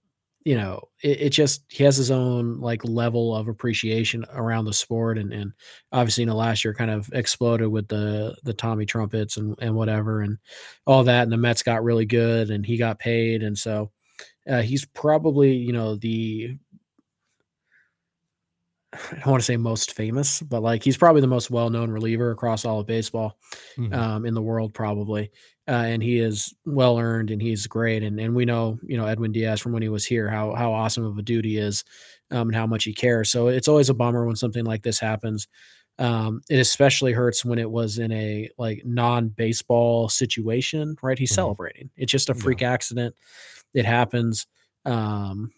you 0.44 0.56
know, 0.56 0.88
it, 1.02 1.22
it, 1.22 1.30
just 1.30 1.64
he 1.70 1.84
has 1.84 1.96
his 1.96 2.10
own 2.10 2.60
like 2.60 2.84
level 2.84 3.34
of 3.34 3.48
appreciation 3.48 4.26
around 4.34 4.66
the 4.66 4.72
sport, 4.74 5.16
and 5.16 5.32
and 5.32 5.52
obviously, 5.90 6.22
you 6.22 6.26
know, 6.26 6.36
last 6.36 6.64
year 6.64 6.74
kind 6.74 6.90
of 6.90 7.10
exploded 7.14 7.68
with 7.68 7.88
the 7.88 8.36
the 8.44 8.52
Tommy 8.52 8.84
trumpets 8.84 9.38
and 9.38 9.56
and 9.60 9.74
whatever 9.74 10.20
and 10.20 10.38
all 10.86 11.02
that, 11.04 11.22
and 11.22 11.32
the 11.32 11.38
Mets 11.38 11.62
got 11.62 11.82
really 11.82 12.04
good, 12.04 12.50
and 12.50 12.64
he 12.64 12.76
got 12.76 12.98
paid, 12.98 13.42
and 13.42 13.56
so 13.56 13.90
uh, 14.48 14.60
he's 14.60 14.84
probably 14.84 15.54
you 15.54 15.72
know 15.72 15.96
the 15.96 16.58
I 18.94 19.16
don't 19.16 19.26
want 19.26 19.40
to 19.40 19.46
say 19.46 19.56
most 19.56 19.92
famous, 19.92 20.40
but 20.40 20.62
like 20.62 20.82
he's 20.84 20.96
probably 20.96 21.20
the 21.20 21.26
most 21.26 21.50
well 21.50 21.70
known 21.70 21.90
reliever 21.90 22.30
across 22.30 22.64
all 22.64 22.80
of 22.80 22.86
baseball 22.86 23.38
mm-hmm. 23.76 23.92
um, 23.92 24.26
in 24.26 24.34
the 24.34 24.42
world, 24.42 24.74
probably. 24.74 25.30
Uh, 25.66 25.84
and 25.86 26.02
he 26.02 26.18
is 26.18 26.54
well 26.66 26.98
earned 26.98 27.30
and 27.30 27.40
he's 27.40 27.66
great. 27.66 28.02
And 28.02 28.20
and 28.20 28.34
we 28.34 28.44
know, 28.44 28.78
you 28.82 28.98
know, 28.98 29.06
Edwin 29.06 29.32
Diaz 29.32 29.60
from 29.60 29.72
when 29.72 29.82
he 29.82 29.88
was 29.88 30.04
here, 30.04 30.28
how 30.28 30.54
how 30.54 30.72
awesome 30.72 31.04
of 31.04 31.16
a 31.16 31.22
dude 31.22 31.46
he 31.46 31.56
is 31.56 31.84
um, 32.30 32.48
and 32.48 32.54
how 32.54 32.66
much 32.66 32.84
he 32.84 32.92
cares. 32.92 33.30
So 33.30 33.48
it's 33.48 33.68
always 33.68 33.88
a 33.88 33.94
bummer 33.94 34.26
when 34.26 34.36
something 34.36 34.64
like 34.64 34.82
this 34.82 34.98
happens. 34.98 35.48
Um, 35.98 36.42
it 36.50 36.58
especially 36.58 37.12
hurts 37.12 37.44
when 37.44 37.58
it 37.58 37.70
was 37.70 37.98
in 37.98 38.10
a 38.12 38.50
like 38.58 38.82
non 38.84 39.28
baseball 39.28 40.08
situation, 40.08 40.96
right? 41.02 41.18
He's 41.18 41.30
mm-hmm. 41.30 41.36
celebrating. 41.36 41.90
It's 41.96 42.12
just 42.12 42.30
a 42.30 42.34
freak 42.34 42.60
yeah. 42.60 42.72
accident. 42.72 43.14
It 43.72 43.86
happens. 43.86 44.46
Um, 44.84 45.52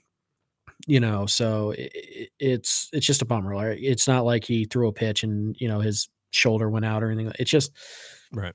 you 0.87 1.01
know, 1.01 1.27
so 1.27 1.71
it, 1.71 2.31
it's 2.39 2.91
it's 2.93 3.07
just 3.07 3.23
a 3.23 3.27
bummer. 3.27 3.51
Right? 3.51 3.79
It's 3.81 4.07
not 4.07 4.25
like 4.25 4.45
he 4.45 4.67
threw 4.67 4.89
a 4.89 4.93
pitch 4.93 5.23
and 5.23 5.57
you 5.59 5.69
know 5.69 5.81
his 5.81 6.09
shoulder 6.31 6.69
went 6.69 6.85
out 6.85 7.03
or 7.03 7.11
anything. 7.11 7.33
It's 7.39 7.51
just 7.51 7.73
right. 8.33 8.55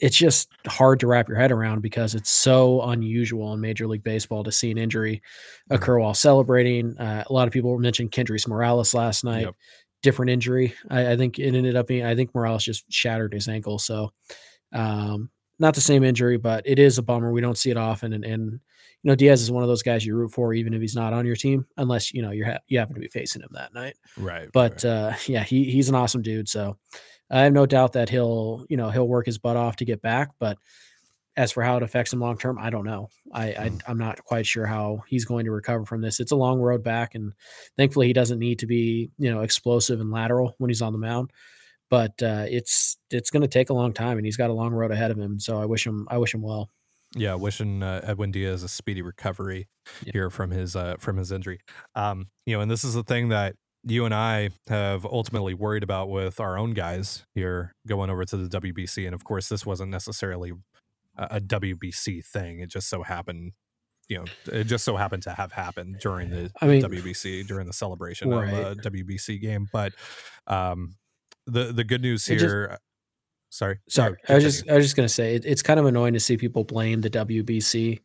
It's 0.00 0.16
just 0.16 0.50
hard 0.66 1.00
to 1.00 1.06
wrap 1.06 1.28
your 1.28 1.38
head 1.38 1.52
around 1.52 1.82
because 1.82 2.14
it's 2.14 2.30
so 2.30 2.82
unusual 2.82 3.52
in 3.54 3.60
Major 3.60 3.86
League 3.86 4.04
Baseball 4.04 4.44
to 4.44 4.52
see 4.52 4.70
an 4.70 4.78
injury 4.78 5.22
occur 5.70 5.94
mm-hmm. 5.94 6.02
while 6.02 6.14
celebrating. 6.14 6.96
Uh, 6.98 7.24
a 7.26 7.32
lot 7.32 7.46
of 7.46 7.52
people 7.52 7.78
mentioned 7.78 8.12
Kendrys 8.12 8.48
Morales 8.48 8.94
last 8.94 9.24
night. 9.24 9.46
Yep. 9.46 9.54
Different 10.02 10.30
injury. 10.30 10.74
I, 10.90 11.12
I, 11.12 11.16
think 11.16 11.40
it 11.40 11.54
ended 11.54 11.74
up 11.74 11.88
being. 11.88 12.04
I 12.04 12.14
think 12.14 12.32
Morales 12.32 12.64
just 12.64 12.84
shattered 12.88 13.32
his 13.32 13.48
ankle. 13.48 13.80
So, 13.80 14.12
um, 14.72 15.28
not 15.58 15.74
the 15.74 15.80
same 15.80 16.04
injury, 16.04 16.36
but 16.36 16.64
it 16.66 16.78
is 16.78 16.98
a 16.98 17.02
bummer. 17.02 17.32
We 17.32 17.40
don't 17.40 17.58
see 17.58 17.70
it 17.70 17.76
often, 17.76 18.12
and, 18.12 18.24
and 18.24 18.60
you 19.02 19.10
know, 19.10 19.14
Diaz 19.14 19.42
is 19.42 19.50
one 19.50 19.62
of 19.62 19.68
those 19.68 19.82
guys 19.82 20.04
you 20.04 20.14
root 20.16 20.32
for, 20.32 20.54
even 20.54 20.74
if 20.74 20.80
he's 20.80 20.94
not 20.94 21.12
on 21.12 21.26
your 21.26 21.36
team, 21.36 21.66
unless 21.76 22.12
you 22.12 22.22
know 22.22 22.30
you're 22.30 22.46
ha- 22.46 22.58
you 22.66 22.78
happen 22.78 22.94
to 22.94 23.00
be 23.00 23.08
facing 23.08 23.42
him 23.42 23.50
that 23.52 23.74
night. 23.74 23.96
Right. 24.16 24.48
But 24.52 24.84
right. 24.84 24.84
Uh, 24.84 25.14
yeah, 25.26 25.42
he 25.42 25.64
he's 25.64 25.88
an 25.88 25.94
awesome 25.94 26.22
dude. 26.22 26.48
So 26.48 26.76
I 27.30 27.42
have 27.42 27.52
no 27.52 27.66
doubt 27.66 27.92
that 27.92 28.08
he'll 28.08 28.66
you 28.68 28.76
know 28.76 28.90
he'll 28.90 29.08
work 29.08 29.26
his 29.26 29.38
butt 29.38 29.56
off 29.56 29.76
to 29.76 29.84
get 29.84 30.02
back. 30.02 30.30
But 30.38 30.58
as 31.36 31.52
for 31.52 31.62
how 31.62 31.76
it 31.76 31.82
affects 31.82 32.12
him 32.12 32.20
long 32.20 32.38
term, 32.38 32.58
I 32.58 32.70
don't 32.70 32.84
know. 32.84 33.08
I, 33.32 33.46
mm. 33.48 33.58
I 33.58 33.90
I'm 33.90 33.98
not 33.98 34.24
quite 34.24 34.46
sure 34.46 34.66
how 34.66 35.02
he's 35.08 35.24
going 35.24 35.44
to 35.44 35.52
recover 35.52 35.84
from 35.84 36.00
this. 36.00 36.20
It's 36.20 36.32
a 36.32 36.36
long 36.36 36.60
road 36.60 36.82
back, 36.82 37.14
and 37.14 37.32
thankfully 37.76 38.06
he 38.06 38.12
doesn't 38.12 38.38
need 38.38 38.60
to 38.60 38.66
be 38.66 39.10
you 39.18 39.32
know 39.32 39.42
explosive 39.42 40.00
and 40.00 40.10
lateral 40.10 40.54
when 40.58 40.70
he's 40.70 40.82
on 40.82 40.92
the 40.92 40.98
mound 40.98 41.30
but 41.90 42.22
uh, 42.22 42.44
it's 42.48 42.96
it's 43.10 43.30
going 43.30 43.42
to 43.42 43.48
take 43.48 43.70
a 43.70 43.74
long 43.74 43.92
time, 43.92 44.18
and 44.18 44.26
he's 44.26 44.36
got 44.36 44.50
a 44.50 44.52
long 44.52 44.72
road 44.72 44.90
ahead 44.90 45.10
of 45.10 45.18
him. 45.18 45.40
So 45.40 45.60
I 45.60 45.64
wish 45.64 45.86
him 45.86 46.06
I 46.10 46.18
wish 46.18 46.34
him 46.34 46.42
well. 46.42 46.70
Yeah, 47.16 47.34
wishing 47.34 47.82
uh, 47.82 48.00
Edwin 48.04 48.30
Diaz 48.30 48.62
a 48.62 48.68
speedy 48.68 49.00
recovery 49.00 49.68
yeah. 50.04 50.12
here 50.12 50.30
from 50.30 50.50
his 50.50 50.76
uh, 50.76 50.96
from 50.98 51.16
his 51.16 51.32
injury. 51.32 51.60
Um, 51.94 52.28
you 52.44 52.54
know, 52.54 52.60
and 52.60 52.70
this 52.70 52.84
is 52.84 52.94
the 52.94 53.02
thing 53.02 53.30
that 53.30 53.56
you 53.84 54.04
and 54.04 54.14
I 54.14 54.50
have 54.68 55.04
ultimately 55.04 55.54
worried 55.54 55.82
about 55.82 56.08
with 56.08 56.40
our 56.40 56.58
own 56.58 56.72
guys 56.72 57.24
here 57.34 57.74
going 57.86 58.10
over 58.10 58.24
to 58.24 58.36
the 58.36 58.60
WBC, 58.60 59.06
and 59.06 59.14
of 59.14 59.24
course, 59.24 59.48
this 59.48 59.64
wasn't 59.64 59.90
necessarily 59.90 60.52
a, 61.16 61.24
a 61.32 61.40
WBC 61.40 62.24
thing. 62.24 62.60
It 62.60 62.70
just 62.70 62.88
so 62.88 63.02
happened 63.02 63.52
you 64.08 64.16
know, 64.16 64.24
it 64.50 64.64
just 64.64 64.84
so 64.84 64.96
happened 64.96 65.22
to 65.24 65.30
have 65.30 65.52
happened 65.52 65.98
during 66.00 66.30
the 66.30 66.50
I 66.62 66.66
mean, 66.66 66.82
WBC 66.82 67.46
during 67.46 67.66
the 67.66 67.74
celebration 67.74 68.30
right. 68.30 68.48
of 68.48 68.78
a 68.78 68.90
WBC 68.90 69.38
game. 69.40 69.68
But 69.70 69.92
um, 70.46 70.94
the 71.46 71.72
the 71.72 71.84
good 71.84 72.02
news 72.02 72.26
here. 72.26 72.68
Just, 72.68 72.80
Sorry. 73.50 73.78
Sorry. 73.88 74.16
I 74.28 74.34
was 74.34 74.44
just 74.44 74.68
I 74.68 74.76
was 74.76 74.84
just 74.84 74.96
gonna 74.96 75.08
say 75.08 75.34
it, 75.34 75.44
it's 75.46 75.62
kind 75.62 75.80
of 75.80 75.86
annoying 75.86 76.12
to 76.14 76.20
see 76.20 76.36
people 76.36 76.64
blame 76.64 77.00
the 77.00 77.10
WBC 77.10 78.00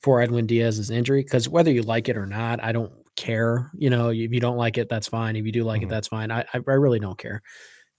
for 0.00 0.20
Edwin 0.20 0.46
Diaz's 0.46 0.90
injury 0.90 1.22
because 1.22 1.48
whether 1.48 1.70
you 1.70 1.82
like 1.82 2.08
it 2.08 2.16
or 2.16 2.26
not, 2.26 2.62
I 2.62 2.72
don't 2.72 2.92
care. 3.16 3.70
You 3.76 3.90
know, 3.90 4.10
if 4.10 4.32
you 4.32 4.40
don't 4.40 4.56
like 4.56 4.78
it, 4.78 4.88
that's 4.88 5.08
fine. 5.08 5.36
If 5.36 5.46
you 5.46 5.52
do 5.52 5.64
like 5.64 5.82
mm-hmm. 5.82 5.90
it, 5.90 5.94
that's 5.94 6.08
fine. 6.08 6.30
I, 6.30 6.44
I, 6.54 6.58
really 6.72 6.98
don't 6.98 7.18
care. 7.18 7.42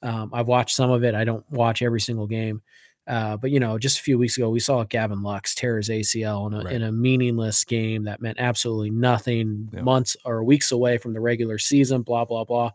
Um, 0.02 0.32
I've 0.34 0.48
watched 0.48 0.76
some 0.76 0.92
of 0.92 1.04
it. 1.04 1.16
I 1.16 1.24
don't 1.24 1.46
watch 1.50 1.82
every 1.82 2.02
single 2.02 2.28
game. 2.28 2.62
Uh, 3.06 3.36
but 3.36 3.52
you 3.52 3.60
know, 3.60 3.78
just 3.78 4.00
a 4.00 4.04
few 4.04 4.18
weeks 4.18 4.38
ago, 4.38 4.50
we 4.50 4.60
saw 4.60 4.84
Gavin 4.86 5.24
Lux 5.24 5.54
tear 5.56 5.78
his 5.78 5.90
ACL 5.90 6.48
in 6.48 6.54
a, 6.54 6.64
right. 6.64 6.74
in 6.74 6.84
a 6.84 6.92
meaningless 6.92 7.64
game 7.66 8.06
that 8.06 8.22
meant 8.22 8.40
absolutely 8.40 8.92
nothing. 8.92 9.70
Yep. 9.74 9.84
Months 9.84 10.18
or 10.24 10.44
weeks 10.44 10.72
away 10.72 10.98
from 10.98 11.14
the 11.14 11.20
regular 11.20 11.58
season, 11.58 12.02
blah 12.02 12.24
blah 12.24 12.46
blah, 12.46 12.72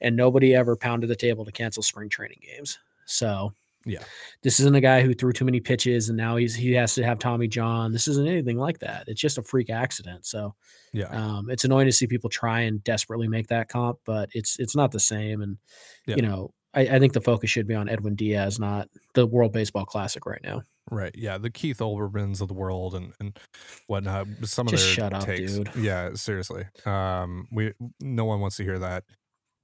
and 0.00 0.14
nobody 0.14 0.54
ever 0.54 0.76
pounded 0.76 1.10
the 1.10 1.16
table 1.16 1.44
to 1.44 1.50
cancel 1.50 1.82
spring 1.82 2.08
training 2.08 2.38
games. 2.42 2.78
So 3.06 3.54
yeah. 3.84 4.02
This 4.42 4.60
isn't 4.60 4.74
a 4.74 4.80
guy 4.80 5.02
who 5.02 5.14
threw 5.14 5.32
too 5.32 5.44
many 5.44 5.60
pitches 5.60 6.08
and 6.08 6.16
now 6.16 6.36
he's 6.36 6.54
he 6.54 6.72
has 6.72 6.94
to 6.94 7.04
have 7.04 7.18
Tommy 7.18 7.48
John. 7.48 7.92
This 7.92 8.08
isn't 8.08 8.26
anything 8.26 8.58
like 8.58 8.78
that. 8.78 9.04
It's 9.06 9.20
just 9.20 9.38
a 9.38 9.42
freak 9.42 9.70
accident. 9.70 10.26
So 10.26 10.54
yeah. 10.92 11.08
Um, 11.08 11.50
it's 11.50 11.64
annoying 11.64 11.86
to 11.86 11.92
see 11.92 12.06
people 12.06 12.30
try 12.30 12.60
and 12.60 12.82
desperately 12.84 13.28
make 13.28 13.48
that 13.48 13.68
comp, 13.68 13.98
but 14.04 14.28
it's 14.32 14.58
it's 14.58 14.76
not 14.76 14.92
the 14.92 15.00
same. 15.00 15.42
And 15.42 15.58
yeah. 16.06 16.16
you 16.16 16.22
know, 16.22 16.52
I, 16.74 16.82
I 16.82 16.98
think 16.98 17.12
the 17.12 17.20
focus 17.20 17.50
should 17.50 17.66
be 17.66 17.74
on 17.74 17.88
Edwin 17.88 18.14
Diaz, 18.14 18.58
not 18.58 18.88
the 19.14 19.26
World 19.26 19.52
Baseball 19.52 19.84
Classic 19.84 20.24
right 20.26 20.42
now. 20.42 20.62
Right. 20.90 21.14
Yeah. 21.14 21.38
The 21.38 21.50
Keith 21.50 21.78
Olbermanns 21.78 22.40
of 22.40 22.48
the 22.48 22.54
world 22.54 22.94
and, 22.94 23.12
and 23.20 23.38
whatnot. 23.86 24.26
Some 24.44 24.66
Just 24.66 24.82
of 24.82 24.88
their 24.88 24.94
shut 24.94 25.12
up, 25.14 25.24
takes. 25.24 25.54
dude. 25.54 25.70
Yeah, 25.76 26.10
seriously. 26.14 26.64
Um, 26.84 27.46
we 27.52 27.72
no 28.00 28.24
one 28.24 28.40
wants 28.40 28.56
to 28.56 28.64
hear 28.64 28.78
that 28.80 29.04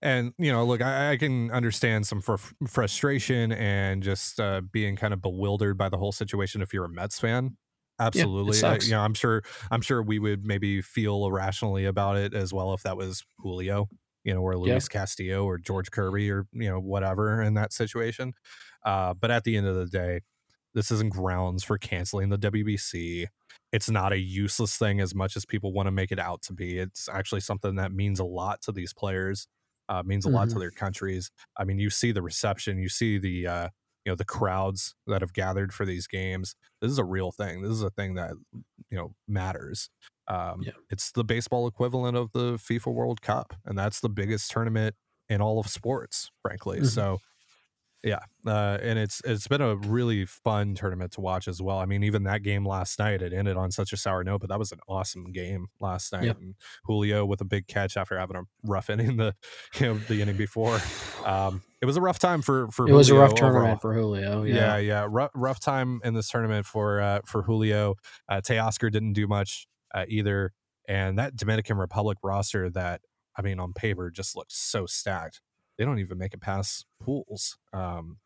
and 0.03 0.33
you 0.39 0.53
know 0.53 0.65
look 0.65 0.81
i, 0.81 1.13
I 1.13 1.17
can 1.17 1.51
understand 1.51 2.07
some 2.07 2.21
fr- 2.21 2.37
frustration 2.67 3.53
and 3.53 4.03
just 4.03 4.39
uh, 4.41 4.61
being 4.61 4.97
kind 4.97 5.13
of 5.13 5.21
bewildered 5.21 5.77
by 5.77 5.89
the 5.89 5.99
whole 5.99 6.13
situation 6.13 6.63
if 6.63 6.73
you're 6.73 6.85
a 6.85 6.89
mets 6.89 7.19
fan 7.19 7.57
absolutely. 8.01 8.65
Uh, 8.65 8.79
sucks. 8.79 8.87
you 8.87 8.93
know, 8.93 9.01
I'm 9.01 9.15
sure 9.15 9.43
I'm 9.71 9.81
sure 9.81 10.03
we 10.03 10.19
would 10.19 10.45
maybe 10.45 10.81
feel 10.83 11.27
irrationally 11.27 11.85
about 11.85 12.17
it 12.17 12.35
as 12.35 12.53
well 12.53 12.73
if 12.75 12.83
that 12.83 12.97
was 12.97 13.25
Julio, 13.39 13.89
you 14.25 14.33
know, 14.35 14.41
or 14.41 14.57
Yeah. 14.63 14.83
Luis 14.83 14.89
Castillo 14.89 15.45
or 15.45 15.59
George 15.59 15.91
Kirby 15.91 16.31
or 16.31 16.47
you 16.53 16.69
know 16.69 16.81
whatever 16.81 17.43
in 17.43 17.55
that 17.55 17.73
situation. 17.73 18.35
Uh, 18.85 19.15
but 19.15 19.31
at 19.31 19.45
the 19.45 19.57
end 19.57 19.67
of 19.67 19.75
the 19.77 19.87
day, 19.87 20.21
this 20.75 20.91
isn't 20.91 21.11
grounds 21.13 21.65
for 21.65 21.79
canceling 21.79 22.29
the 22.29 22.39
WBC. 22.39 23.27
It's 23.73 23.91
not 23.91 24.13
a 24.13 24.19
useless 24.19 24.77
thing 24.79 25.01
as 25.01 25.15
much 25.15 25.37
as 25.37 25.45
people 25.45 25.73
want 25.73 25.87
to 25.89 25.93
make 25.93 26.13
it 26.13 26.19
out 26.19 26.43
to 26.43 26.53
be. 26.53 26.79
It's 26.79 27.09
actually 27.09 27.41
something 27.41 27.75
that 27.77 27.93
means 27.93 28.21
a 28.21 28.25
lot 28.25 28.63
to 28.63 28.73
these 28.73 28.95
players, 28.95 29.49
uh, 29.89 30.03
means 30.05 30.25
a 30.27 30.31
lot 30.31 30.51
to 30.51 30.57
Mhm. 30.57 30.59
their 30.59 30.71
countries. 30.71 31.31
I 31.57 31.65
mean, 31.65 31.79
you 31.79 31.91
see 31.91 32.13
the 32.13 32.23
reception, 32.23 32.79
you 32.79 32.89
see 32.89 33.19
the 33.19 33.47
uh, 33.47 33.69
you 34.05 34.13
know 34.13 34.17
the 34.17 34.25
crowds 34.25 34.95
that 35.07 35.21
have 35.21 35.33
gathered 35.35 35.73
for 35.75 35.85
these 35.87 36.07
games. 36.07 36.55
This 36.81 36.91
is 36.91 36.99
a 36.99 37.05
real 37.05 37.31
thing. 37.33 37.63
This 37.63 37.73
is 37.73 37.83
a 37.83 37.91
thing 37.91 38.15
that 38.15 38.33
you 38.91 38.97
know 38.99 39.15
matters. 39.27 39.91
Um, 40.29 40.63
Yeah. 40.63 40.73
It's 40.91 41.13
the 41.13 41.25
baseball 41.25 41.67
equivalent 41.67 42.17
of 42.17 42.33
the 42.33 42.55
FIFA 42.59 42.95
World 42.95 43.23
Cup, 43.23 43.55
and 43.65 43.79
that's 43.79 44.01
the 44.01 44.09
biggest 44.11 44.51
tournament 44.51 44.95
in 45.29 45.41
all 45.41 45.59
of 45.61 45.69
sports, 45.69 46.31
frankly. 46.43 46.83
Mhm. 46.83 46.85
So 46.85 47.21
yeah, 48.05 48.21
uh, 48.47 48.79
and 48.81 48.99
it's 48.99 49.21
it's 49.25 49.49
been 49.49 49.61
a 49.61 49.75
really 49.75 50.25
fun 50.25 50.75
tournament 50.75 51.13
to 51.13 51.21
watch 51.21 51.49
as 51.49 51.61
well. 51.61 51.79
I 51.79 51.85
mean, 51.87 52.05
even 52.05 52.23
that 52.25 52.43
game 52.43 52.65
last 52.67 52.99
night, 52.99 53.23
it 53.23 53.33
ended 53.33 53.57
on 53.57 53.71
such 53.73 53.93
a 53.93 53.97
sour 53.97 54.23
note, 54.23 54.41
but 54.41 54.49
that 54.51 54.59
was 54.59 54.71
an 54.71 54.79
awesome 54.89 55.33
game 55.33 55.67
last 55.81 56.13
night. 56.13 56.25
Yep. 56.25 56.39
And 56.39 56.55
Julio 56.85 57.27
with 57.27 57.41
a 57.41 57.45
big 57.45 57.67
catch 57.67 57.97
after 57.97 58.19
having 58.19 58.37
a 58.37 58.43
rough 58.65 58.89
inning 58.89 59.17
the 59.17 59.35
you 59.81 59.87
know 59.87 59.95
the 59.95 60.23
inning 60.23 60.37
before. 60.37 60.81
Um, 61.25 61.63
it 61.81 61.87
was 61.87 61.97
a 61.97 62.01
rough 62.01 62.19
time 62.19 62.41
for 62.43 62.69
for 62.71 62.89
It 62.89 62.93
was 62.93 63.09
a 63.09 63.13
Julio 63.15 63.23
rough 63.27 63.35
tournament 63.35 63.65
overall. 63.65 63.79
for 63.81 63.95
Julio. 63.95 64.43
Yeah, 64.45 64.55
Yeah. 64.55 64.77
yeah, 64.79 65.07
rough, 65.09 65.31
rough 65.35 65.61
time 65.61 66.01
in 66.05 66.15
this 66.15 66.29
tournament 66.29 66.67
for 66.67 67.01
uh, 67.01 67.21
for 67.25 67.43
Julio. 67.43 67.97
Uh, 68.29 68.41
Teoscar 68.41 68.91
didn't 68.93 69.15
do 69.15 69.27
much 69.27 69.67
uh, 69.95 70.05
either, 70.09 70.53
and 70.87 71.19
that 71.19 71.35
Dominican 71.37 71.77
Republic 71.79 72.19
roster 72.23 72.71
that 72.71 73.01
I 73.37 73.43
mean 73.43 73.59
on 73.59 73.73
paper 73.73 74.11
just 74.11 74.37
looks 74.37 74.57
so 74.57 74.87
stacked. 74.87 75.41
They 75.79 75.85
don't 75.85 76.01
even 76.01 76.19
make 76.19 76.35
it 76.35 76.41
past 76.41 76.87
pools, 77.01 77.59
um, 77.73 78.19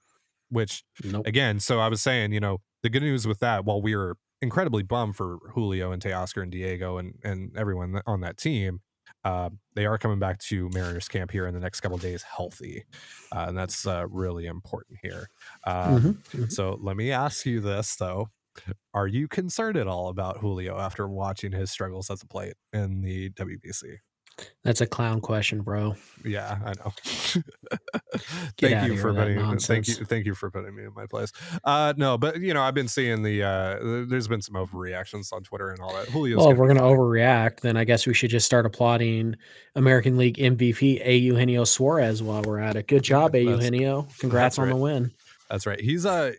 which 0.51 0.85
Nope. 1.05 1.27
again. 1.27 1.61
So 1.61 1.81
I 1.81 1.89
was 1.89 2.03
saying, 2.03 2.33
you 2.33 2.41
know, 2.41 2.59
the 2.83 2.91
good 2.91 3.03
news 3.03 3.27
with 3.27 3.41
that, 3.41 3.65
while 3.65 3.83
we 3.83 3.97
were 3.97 4.17
incredibly 4.41 4.83
bummed 4.83 5.17
for 5.17 5.39
Julio 5.55 5.93
and 5.93 6.03
Teoscar 6.03 6.43
and 6.43 6.53
Diego 6.53 6.99
and 6.99 7.19
and 7.25 7.57
everyone 7.57 8.01
on 8.07 8.21
that 8.23 8.37
team. 8.39 8.81
Uh, 9.25 9.51
they 9.75 9.87
are 9.87 9.99
coming 9.99 10.19
back 10.19 10.39
to 10.39 10.69
Mariners 10.71 11.09
camp 11.09 11.31
here 11.31 11.47
in 11.47 11.55
the 11.55 11.61
next 11.61 11.81
couple 11.81 11.97
of 11.97 12.03
days, 12.03 12.23
healthy, 12.25 12.85
uh, 13.33 13.45
and 13.49 13.57
that's 13.57 13.87
uh, 13.87 14.07
really 14.11 14.47
important 14.47 14.99
here. 15.03 15.29
Um, 15.65 15.95
Mhm, 15.99 16.23
mhm. 16.35 16.49
so 16.49 16.79
let 16.81 16.97
me 16.97 17.13
ask 17.13 17.47
you 17.47 17.61
this 17.61 17.97
though. 17.97 18.29
Are 18.95 19.07
you 19.07 19.29
concerned 19.29 19.77
at 19.77 19.89
all 19.89 20.09
about 20.09 20.39
Julio 20.39 20.79
after 20.79 21.09
watching 21.09 21.53
his 21.53 21.71
struggles 21.71 22.11
at 22.11 22.21
the 22.21 22.27
plate 22.27 22.55
in 22.73 23.01
the 23.03 23.31
WBC? 23.31 23.99
That's 24.65 24.81
a 24.81 24.87
clown 24.87 25.21
question, 25.21 25.63
bro. 25.63 25.97
Yeah, 26.25 26.59
I 26.65 26.73
know. 26.75 26.93
Thank 28.59 28.91
you 28.91 28.97
for 28.97 29.13
putting 29.13 29.59
thank 29.59 29.89
you 29.89 29.95
thank 29.95 30.27
you 30.27 30.35
for 30.35 30.51
putting 30.51 30.75
me 30.75 30.85
in 30.85 30.95
my 30.95 31.07
place. 31.07 31.33
Uh 31.65 31.95
no, 31.97 32.17
but 32.17 32.41
you 32.41 32.55
know, 32.55 32.63
I've 32.63 32.75
been 32.75 32.89
seeing 32.89 33.23
the 33.23 33.43
uh 33.43 33.79
th- 33.79 34.09
there's 34.09 34.29
been 34.29 34.41
some 34.41 34.55
overreactions 34.55 35.33
on 35.33 35.43
Twitter 35.43 35.71
and 35.71 35.81
all 35.81 35.93
that. 35.95 36.09
Julio's 36.11 36.39
Well, 36.39 36.51
if 36.51 36.59
we're 36.59 36.73
going 36.73 36.77
to 36.77 36.83
overreact, 36.83 37.61
then 37.61 37.77
I 37.77 37.85
guess 37.85 38.07
we 38.07 38.15
should 38.15 38.31
just 38.31 38.47
start 38.47 38.67
applauding 38.67 39.37
American 39.75 40.17
League 40.17 40.37
MVP 40.37 41.05
A. 41.05 41.17
Eugenio 41.17 41.65
Suarez 41.65 42.23
while 42.23 42.43
we're 42.43 42.61
at 42.61 42.77
it. 42.77 42.87
Good 42.87 43.03
job, 43.03 43.35
A. 43.35 43.43
Eugenio. 43.43 44.07
Congrats 44.19 44.59
on 44.59 44.67
right. 44.67 44.71
the 44.71 44.77
win. 44.77 45.13
That's 45.51 45.67
right. 45.67 45.81
He's 45.81 46.07
uh 46.07 46.33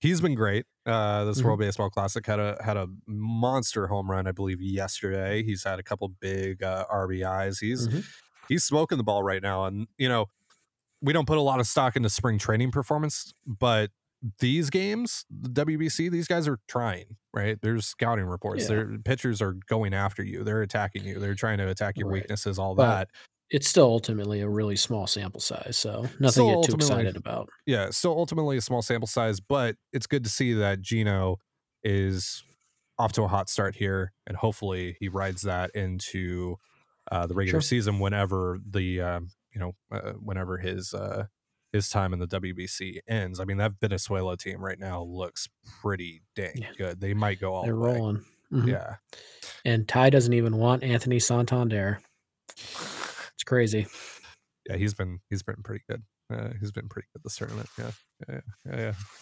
he's 0.00 0.20
been 0.20 0.34
great. 0.34 0.66
Uh 0.86 1.24
this 1.24 1.40
Mhm. 1.40 1.44
World 1.44 1.58
Baseball 1.60 1.90
Classic 1.90 2.24
had 2.26 2.38
a 2.40 2.56
had 2.62 2.76
a 2.76 2.88
monster 3.06 3.86
home 3.86 4.10
run, 4.10 4.26
I 4.26 4.32
believe, 4.32 4.60
yesterday. 4.60 5.42
He's 5.42 5.64
had 5.64 5.78
a 5.78 5.82
couple 5.82 6.08
big 6.08 6.62
uh 6.62 6.84
RBIs. 6.90 7.60
He's 7.60 7.88
Mhm. 7.88 8.04
he's 8.48 8.64
smoking 8.64 8.98
the 8.98 9.04
ball 9.04 9.22
right 9.22 9.42
now. 9.42 9.64
And 9.64 9.86
you 9.98 10.08
know, 10.08 10.26
we 11.00 11.12
don't 11.12 11.26
put 11.26 11.38
a 11.38 11.42
lot 11.42 11.60
of 11.60 11.66
stock 11.66 11.96
into 11.96 12.10
spring 12.10 12.38
training 12.38 12.70
performance, 12.70 13.32
but 13.46 13.90
these 14.40 14.70
games, 14.70 15.26
the 15.30 15.50
WBC, 15.50 16.08
these 16.10 16.26
guys 16.26 16.48
are 16.48 16.58
trying, 16.66 17.16
right? 17.34 17.58
There's 17.60 17.84
scouting 17.86 18.24
reports. 18.24 18.62
Yeah. 18.62 18.68
Their 18.68 18.98
pitchers 18.98 19.42
are 19.42 19.52
going 19.68 19.92
after 19.92 20.22
you. 20.22 20.42
They're 20.44 20.62
attacking 20.62 21.04
you. 21.04 21.18
They're 21.18 21.34
trying 21.34 21.58
to 21.58 21.68
attack 21.68 21.98
your 21.98 22.08
Right. 22.08 22.22
weaknesses, 22.22 22.58
all 22.58 22.74
But 22.74 22.86
that. 22.86 23.10
It's 23.50 23.68
still 23.68 23.84
ultimately 23.86 24.40
a 24.40 24.48
really 24.48 24.76
small 24.76 25.06
sample 25.06 25.40
size, 25.40 25.76
so 25.76 26.08
nothing 26.18 26.48
to 26.48 26.54
get 26.56 26.64
too 26.64 26.74
excited 26.76 27.16
about. 27.16 27.48
yeah, 27.66 27.90
still 27.90 28.12
ultimately 28.18 28.56
a 28.56 28.60
small 28.60 28.82
sample 28.82 29.06
size, 29.06 29.38
but 29.40 29.76
it's 29.92 30.06
good 30.06 30.24
to 30.24 30.30
see 30.30 30.54
that 30.54 30.80
Geno 30.80 31.36
is 31.82 32.42
off 32.98 33.12
to 33.12 33.22
a 33.22 33.28
hot 33.28 33.48
start 33.50 33.76
here, 33.76 34.12
and 34.26 34.36
hopefully 34.36 34.96
he 34.98 35.08
rides 35.08 35.42
that 35.42 35.70
into 35.74 36.56
uh, 37.12 37.26
the 37.26 37.34
regular 37.34 37.60
Sure. 37.60 37.68
season 37.68 37.98
whenever 38.00 38.58
the 38.68 39.00
um, 39.02 39.28
you 39.52 39.60
know 39.60 39.72
uh, 39.92 40.12
whenever 40.12 40.58
his 40.58 40.94
uh, 40.94 41.26
his 41.72 41.88
time 41.90 42.12
in 42.14 42.18
the 42.20 42.26
WBC 42.26 43.00
ends. 43.06 43.38
I 43.40 43.44
mean 43.44 43.58
that 43.58 43.72
Venezuela 43.80 44.36
team 44.38 44.64
right 44.64 44.78
now 44.78 45.02
looks 45.02 45.48
pretty 45.82 46.22
dang 46.34 46.52
Yeah. 46.56 46.72
good. 46.78 47.00
They 47.00 47.12
might 47.14 47.40
go 47.40 47.54
all 47.54 47.64
They're 47.64 47.74
the 47.74 47.78
way. 47.80 47.94
rolling. 47.94 48.24
Mhm. 48.52 48.68
Yeah, 48.68 48.96
And 49.64 49.86
Ty 49.88 50.10
doesn't 50.10 50.32
even 50.32 50.56
want 50.56 50.82
Anthony 50.82 51.18
Santander. 51.18 52.00
It's 53.44 53.48
crazy. 53.50 53.86
yeah, 54.68 54.76
he's 54.76 54.94
been 54.94 55.20
he's 55.28 55.42
been 55.42 55.62
pretty 55.62 55.84
good. 55.86 56.02
Uh, 56.32 56.48
he's 56.58 56.72
been 56.72 56.88
pretty 56.88 57.06
good 57.12 57.22
this 57.22 57.36
tournament. 57.36 57.68
Yeah, 57.78 57.90
yeah, 58.26 58.40
yeah. 58.66 58.76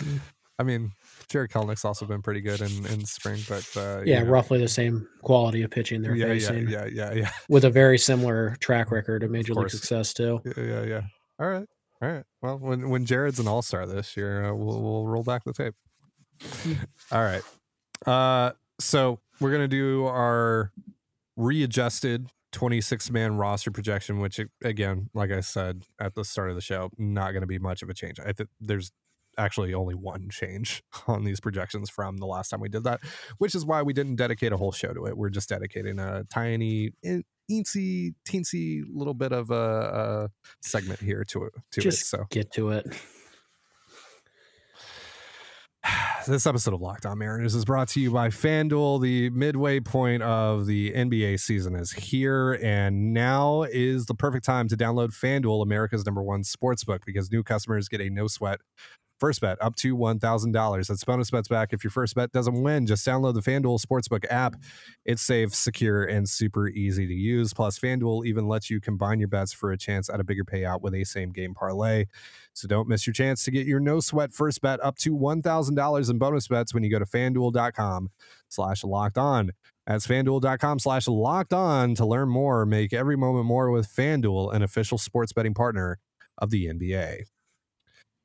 yeah. 0.05 0.19
I 0.61 0.63
mean, 0.63 0.93
Jarred 1.29 1.51
Kelenic's 1.51 1.85
also 1.85 2.07
been 2.07 2.23
pretty 2.23 2.41
good 2.41 2.61
in 2.61 2.87
in 2.87 3.05
spring, 3.05 3.41
but 3.49 3.69
uh, 3.77 4.03
you 4.05 4.13
Yeah, 4.13 4.23
know, 4.23 4.31
roughly 4.31 4.61
the 4.61 4.69
same 4.69 5.09
quality 5.23 5.63
of 5.63 5.73
pitching 5.73 6.03
they're 6.03 6.15
yeah, 6.15 6.27
facing 6.27 6.69
yeah, 6.69 6.85
yeah, 6.85 7.11
yeah, 7.11 7.15
yeah, 7.15 7.31
with 7.49 7.65
a 7.65 7.71
very 7.71 7.99
similar 7.99 8.55
track 8.61 8.93
record 8.93 9.25
of 9.25 9.33
major 9.33 9.55
league 9.55 9.71
success 9.71 10.15
too. 10.15 10.41
yeah, 10.45 10.63
yeah, 10.65 10.83
yeah. 10.85 11.01
All 11.41 11.49
right, 11.49 11.67
all 12.01 12.09
right. 12.09 12.25
Well, 12.43 12.59
when 12.61 12.91
when 12.91 13.05
Jarred's 13.07 13.41
an 13.41 13.49
all 13.49 13.63
star 13.63 13.87
this 13.87 14.17
year, 14.17 14.45
uh, 14.45 14.55
we'll 14.55 14.81
we'll 14.81 15.07
roll 15.09 15.25
back 15.25 15.43
the 15.43 15.53
tape. 15.53 15.75
all 17.11 17.25
right. 17.25 17.43
Uh, 18.07 18.53
so 18.79 19.19
we're 19.41 19.51
gonna 19.51 19.67
do 19.67 20.07
our 20.07 20.71
readjusted 21.37 22.29
26 22.53 23.11
man 23.11 23.37
roster 23.37 23.71
projection, 23.71 24.21
which 24.21 24.41
again, 24.63 25.11
like 25.15 25.31
I 25.31 25.41
said 25.41 25.85
at 26.01 26.15
the 26.15 26.25
start 26.25 26.51
of 26.51 26.55
the 26.55 26.63
show, 26.63 26.91
not 26.99 27.33
gonna 27.33 27.47
be 27.47 27.59
much 27.59 27.83
of 27.83 27.89
a 27.89 27.95
change. 27.95 28.21
I 28.21 28.33
think 28.33 28.51
there's 28.61 28.93
actually 29.39 29.73
only 29.75 29.95
one 29.95 30.29
change 30.31 30.83
on 31.07 31.25
these 31.25 31.41
projections 31.41 31.91
from 31.91 32.19
the 32.19 32.27
last 32.27 32.51
time 32.51 32.61
we 32.61 32.69
did 32.69 32.85
that, 32.85 33.01
which 33.39 33.55
is 33.55 33.65
why 33.65 33.83
we 33.83 33.93
didn't 33.93 34.17
dedicate 34.17 34.53
a 34.53 34.57
whole 34.57 34.73
show 34.73 34.93
to 34.93 35.07
it. 35.07 35.17
We're 35.17 35.31
just 35.31 35.49
dedicating 35.49 35.99
a 35.99 36.25
tiny, 36.25 36.91
in- 37.03 37.25
eensy, 37.51 38.15
teensy 38.27 38.83
little 38.93 39.15
bit 39.15 39.33
of 39.33 39.51
a, 39.51 39.55
a 39.55 40.29
segment 40.61 41.01
here 41.01 41.25
to 41.29 41.45
it. 41.45 41.53
To 41.73 41.81
Just 41.81 42.03
it. 42.03 42.07
So 42.07 42.27
get 42.31 42.53
to 42.53 42.71
it. 42.71 42.87
This 46.27 46.47
episode 46.47 46.75
of 46.75 46.81
Locked 46.81 47.07
On 47.07 47.19
Mariners 47.19 47.55
is 47.55 47.65
brought 47.65 47.89
to 47.89 48.01
you 48.01 48.11
by 48.11 48.29
FanDuel. 48.29 49.03
The 49.03 49.31
midway 49.31 49.81
point 49.81 50.23
of 50.23 50.67
the 50.67 50.93
NBA 50.93 51.41
season 51.41 51.75
is 51.75 51.93
here, 51.93 52.53
and 52.63 53.13
now 53.13 53.63
is 53.63 54.07
the 54.07 54.15
perfect 54.15 54.45
time 54.45 54.69
to 54.69 54.77
download 54.77 55.09
FanDuel, 55.09 55.63
America's 55.63 56.07
number 56.07 56.23
one 56.23 56.45
sports 56.45 56.85
book, 56.85 57.03
because 57.05 57.31
new 57.33 57.43
customers 57.43 57.89
get 57.89 58.01
a 58.01 58.11
no 58.11 58.29
sweat 58.29 58.61
first 59.23 59.41
bet 59.41 59.57
up 59.63 59.77
to 59.77 59.97
$1,000. 59.97 60.87
That's 60.89 61.05
bonus 61.05 61.31
bets 61.31 61.47
back. 61.47 61.73
If 61.73 61.85
your 61.85 61.93
first 61.93 62.17
bet 62.17 62.33
doesn't 62.33 62.61
win, 62.61 62.89
just 62.89 63.07
download 63.07 63.35
the 63.35 63.41
FanDuel 63.41 63.81
Sportsbook 63.81 64.25
app. 64.29 64.57
It's 65.05 65.23
safe, 65.23 65.55
secure, 65.55 66.03
and 66.03 66.29
super 66.29 66.69
easy 66.69 67.07
to 67.07 67.15
use. 67.15 67.55
Plus, 67.55 67.79
FanDuel 67.79 68.27
even 68.27 68.49
lets 68.49 68.69
you 68.69 68.81
combine 68.81 69.21
your 69.21 69.29
bets 69.29 69.53
for 69.53 69.71
a 69.71 69.79
chance 69.79 70.11
at 70.11 70.19
a 70.19 70.25
bigger 70.25 70.43
payout 70.43 70.81
with 70.81 70.93
a 70.93 71.05
same 71.05 71.31
game 71.31 71.55
parlay. 71.55 72.07
So 72.53 72.67
don't 72.67 72.89
miss 72.89 73.07
your 73.07 73.15
chance 73.15 73.45
to 73.45 73.53
get 73.53 73.65
your 73.65 73.79
no 73.79 74.01
sweat 74.01 74.33
first 74.33 74.61
bet 74.61 74.83
up 74.83 74.97
to 74.99 75.17
$1,000 75.17 76.11
in 76.11 76.19
bonus 76.19 76.49
bets 76.49 76.75
when 76.75 76.83
you 76.83 76.91
go 76.91 76.99
to 76.99 77.07
fanduel.com 77.07 78.11
slash 78.49 78.83
locked 78.83 79.19
on. 79.19 79.53
That's 79.87 80.05
fanduel.com 80.05 80.81
slash 80.81 81.07
locked 81.07 81.53
on 81.53 81.95
to 81.95 82.05
learn 82.05 82.29
more. 82.29 82.67
Make 82.67 82.93
every 82.93 83.17
moment 83.17 83.47
more 83.47 83.71
with 83.71 83.87
FanDuel, 83.87 84.53
an 84.53 84.65
official 84.65 84.99
sports 84.99 85.33
betting 85.33 85.55
partner 85.55 86.01
of 86.39 86.51
the 86.51 86.67
NBA. 86.67 87.32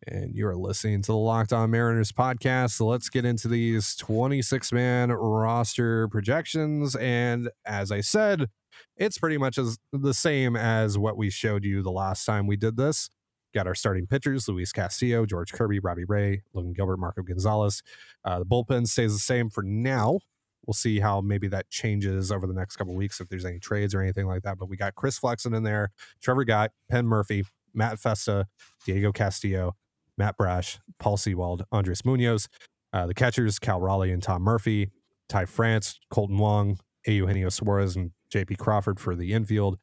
And 0.05 0.35
you 0.35 0.47
are 0.47 0.55
listening 0.55 1.01
to 1.03 1.11
the 1.11 1.17
Locked 1.17 1.51
On 1.51 1.71
Mariners 1.71 2.11
podcast. 2.11 2.71
So 2.71 2.85
let's 2.85 3.09
get 3.09 3.25
into 3.25 3.47
these 3.47 3.95
26 3.95 4.71
man 4.71 5.11
roster 5.11 6.07
projections. 6.09 6.95
And 6.95 7.49
as 7.65 7.91
I 7.91 8.01
said, 8.01 8.47
it's 8.95 9.17
pretty 9.17 9.37
much 9.37 9.57
as 9.57 9.79
the 9.91 10.13
same 10.13 10.55
as 10.55 10.97
what 10.97 11.17
we 11.17 11.31
showed 11.31 11.63
you 11.63 11.81
the 11.81 11.91
last 11.91 12.25
time 12.25 12.45
we 12.45 12.57
did 12.57 12.77
this. 12.77 13.09
Got 13.55 13.65
our 13.65 13.75
starting 13.75 14.05
pitchers 14.05 14.47
Luis 14.47 14.71
Castillo, 14.71 15.25
George 15.25 15.51
Kirby, 15.51 15.79
Robbie 15.79 16.05
Ray, 16.05 16.43
Logan 16.53 16.73
Gilbert, 16.73 16.97
Marco 16.99 17.23
Gonzalez. 17.23 17.81
Uh, 18.23 18.39
the 18.39 18.45
bullpen 18.45 18.87
stays 18.87 19.13
the 19.13 19.19
same 19.19 19.49
for 19.49 19.63
now. 19.63 20.19
We'll 20.67 20.73
see 20.73 20.99
how 20.99 21.21
maybe 21.21 21.47
that 21.47 21.69
changes 21.69 22.31
over 22.31 22.45
the 22.45 22.53
next 22.53 22.75
couple 22.75 22.93
weeks 22.93 23.21
if 23.21 23.29
there's 23.29 23.45
any 23.45 23.57
trades 23.57 23.95
or 23.95 24.01
anything 24.01 24.27
like 24.27 24.43
that. 24.43 24.57
But 24.59 24.69
we 24.69 24.75
got 24.77 24.95
Chris 24.95 25.17
Flexen 25.17 25.55
in 25.55 25.63
there, 25.63 25.91
Trevor 26.21 26.43
Gott, 26.43 26.71
Penn 26.89 27.05
Murfee, 27.05 27.45
Matt 27.73 27.99
Festa, 27.99 28.47
Diego 28.85 29.11
Castillo, 29.13 29.75
Matt 30.17 30.37
Brash, 30.37 30.79
Paul 30.99 31.17
Sewald, 31.17 31.65
Andres 31.71 32.03
Munoz. 32.05 32.47
Uh, 32.93 33.05
the 33.05 33.13
catchers, 33.13 33.59
Cal 33.59 33.79
Raleigh 33.79 34.11
and 34.11 34.23
Tom 34.23 34.41
Murphy. 34.41 34.91
Ty 35.29 35.45
France, 35.45 35.99
Kolten 36.11 36.37
Wong, 36.37 36.79
Eugenio 37.05 37.49
Suarez, 37.49 37.95
and 37.95 38.11
JP 38.33 38.57
Crawford 38.57 38.99
for 38.99 39.15
the 39.15 39.33
infield. 39.33 39.77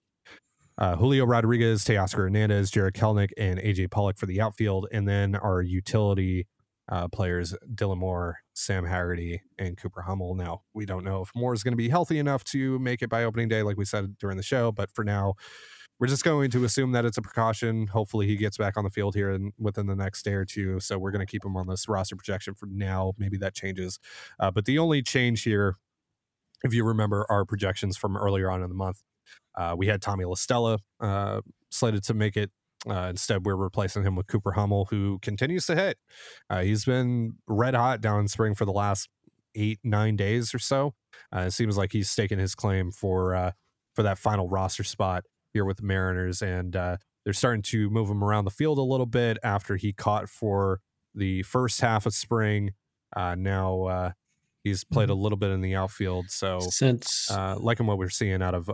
Uh, 0.77 0.97
Julio 0.97 1.25
Rodriguez, 1.25 1.85
Teoscar 1.85 2.17
Hernandez, 2.17 2.71
Jarred 2.71 2.95
Kelenic, 2.95 3.31
and 3.39 3.61
AJ 3.61 3.91
Pollock 3.91 4.19
for 4.19 4.27
the 4.27 4.41
outfield. 4.41 4.89
And 4.91 5.07
then 5.07 5.37
our 5.37 5.63
utility 5.63 6.49
uh, 6.89 7.09
players, 7.09 7.55
Dylan 7.75 7.99
Moore, 7.99 8.39
Sam 8.55 8.85
Haggerty, 8.85 9.43
and 9.59 9.77
Cooper 9.77 10.03
Hummel. 10.03 10.35
Now, 10.35 10.63
we 10.75 10.85
don't 10.85 11.05
know 11.05 11.23
if 11.23 11.31
Moore 11.35 11.55
is 11.55 11.63
going 11.63 11.73
to 11.73 11.77
be 11.77 11.89
healthy 11.89 12.19
enough 12.19 12.45
to 12.45 12.79
make 12.79 13.03
it 13.03 13.09
by 13.09 13.25
opening 13.25 13.49
day, 13.49 13.63
like 13.63 13.77
we 13.77 13.85
said 13.85 14.19
during 14.19 14.37
the 14.37 14.43
show. 14.43 14.73
But 14.73 14.91
for 14.93 15.05
now, 15.05 15.35
we're 16.01 16.09
just 16.09 16.25
going 16.25 16.51
to 16.51 16.65
assume 16.65 16.93
that 16.93 17.05
it's 17.05 17.19
a 17.19 17.23
precaution. 17.23 17.87
Hopefully, 17.87 18.27
he 18.27 18.37
gets 18.37 18.57
back 18.57 18.77
on 18.77 18.85
the 18.85 18.91
field 18.91 19.15
here 19.15 19.31
and 19.31 19.53
within 19.59 19.87
the 19.87 19.95
next 19.95 20.25
day 20.25 20.33
or 20.33 20.45
two. 20.45 20.81
So 20.81 20.99
we're 20.99 21.13
going 21.13 21.25
to 21.25 21.31
keep 21.31 21.45
him 21.45 21.57
on 21.57 21.69
this 21.69 21.89
roster 21.89 22.17
projection 22.17 22.55
for 22.55 22.67
now. 22.67 23.13
Maybe 23.17 23.37
that 23.39 23.55
changes. 23.55 24.01
Uh, 24.41 24.51
but 24.51 24.65
the 24.65 24.79
only 24.79 25.03
change 25.03 25.43
here, 25.45 25.77
if 26.65 26.75
you 26.75 26.85
remember 26.85 27.27
our 27.31 27.45
projections 27.45 27.97
from 27.97 28.17
earlier 28.17 28.51
on 28.51 28.63
in 28.63 28.69
the 28.69 28.75
month, 28.75 29.03
uh, 29.55 29.75
we 29.77 29.87
had 29.87 30.03
Tommy 30.03 30.25
La 30.25 30.35
Stella 30.35 30.79
uh, 31.01 31.41
slated 31.71 32.03
to 32.05 32.15
make 32.15 32.37
it. 32.37 32.51
Uh, 32.89 33.07
instead, 33.09 33.47
we're 33.47 33.57
replacing 33.57 34.03
him 34.03 34.17
with 34.17 34.27
Cooper 34.27 34.53
Hummel, 34.53 34.87
who 34.91 35.19
continues 35.21 35.65
to 35.67 35.77
hit. 35.77 35.97
Uh, 36.51 36.63
he's 36.63 36.85
been 36.85 37.35
red 37.47 37.75
hot 37.75 38.01
down 38.01 38.21
in 38.21 38.29
spring 38.29 38.55
for 38.55 38.65
the 38.65 38.73
last 38.73 39.09
eight, 39.55 39.79
nine 39.85 40.17
days 40.17 40.53
or 40.53 40.59
so. 40.59 40.95
Uh, 41.35 41.41
it 41.47 41.53
seems 41.53 41.79
like 41.79 41.93
he's 41.93 42.11
staking 42.11 42.39
his 42.39 42.55
claim 42.55 42.91
for 42.91 43.53
for 43.95 44.03
that 44.03 44.19
final 44.19 44.49
roster 44.49 44.83
spot 44.83 45.23
here 45.55 45.65
with 45.65 45.79
the 45.79 45.85
Mariners, 45.85 46.43
and 46.43 46.75
they're 46.75 47.33
starting 47.33 47.63
to 47.63 47.89
move 47.89 48.11
him 48.11 48.23
around 48.23 48.45
the 48.45 48.51
field 48.51 48.77
a 48.79 48.83
little 48.83 49.07
bit 49.07 49.39
after 49.43 49.77
he 49.77 49.93
caught 49.95 50.29
for 50.29 50.81
the 51.15 51.43
first 51.45 51.81
half 51.81 52.05
of 52.05 52.13
spring. 52.15 52.73
now 53.17 54.13
he's 54.63 54.85
played 54.85 55.09
a 55.09 55.13
Mm-hmm. 55.13 55.23
little 55.23 55.39
bit 55.39 55.51
in 55.53 55.61
the 55.63 55.75
outfield, 55.75 56.27
so 56.29 56.61
Since 56.61 57.31
liking 57.31 57.87
what 57.87 57.97
we're 57.99 58.11
seeing 58.11 58.43
out 58.43 58.55
of 58.55 58.69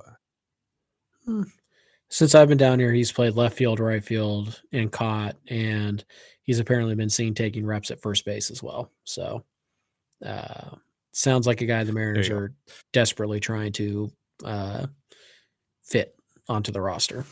since 2.08 2.34
I've 2.34 2.48
been 2.48 2.58
down 2.58 2.80
here, 2.80 2.92
he's 2.92 3.12
played 3.12 3.34
left 3.34 3.56
field, 3.56 3.78
right 3.78 4.02
field, 4.02 4.60
and 4.72 4.90
caught, 4.90 5.36
and 5.48 6.04
he's 6.42 6.58
apparently 6.58 6.94
been 6.96 7.10
seen 7.10 7.34
taking 7.34 7.64
reps 7.64 7.90
at 7.92 8.00
first 8.00 8.24
base 8.24 8.50
as 8.50 8.62
well. 8.62 8.90
So, 9.04 9.44
uh, 10.24 10.70
sounds 11.12 11.46
like 11.46 11.60
a 11.60 11.66
guy 11.66 11.84
the 11.84 11.92
Mariners 11.92 12.28
go. 12.28 12.36
are 12.36 12.54
desperately 12.92 13.38
trying 13.38 13.72
to 13.74 14.10
uh, 14.44 14.86
fit 15.84 16.16
onto 16.50 16.72
the 16.72 16.80
roster. 16.82 17.24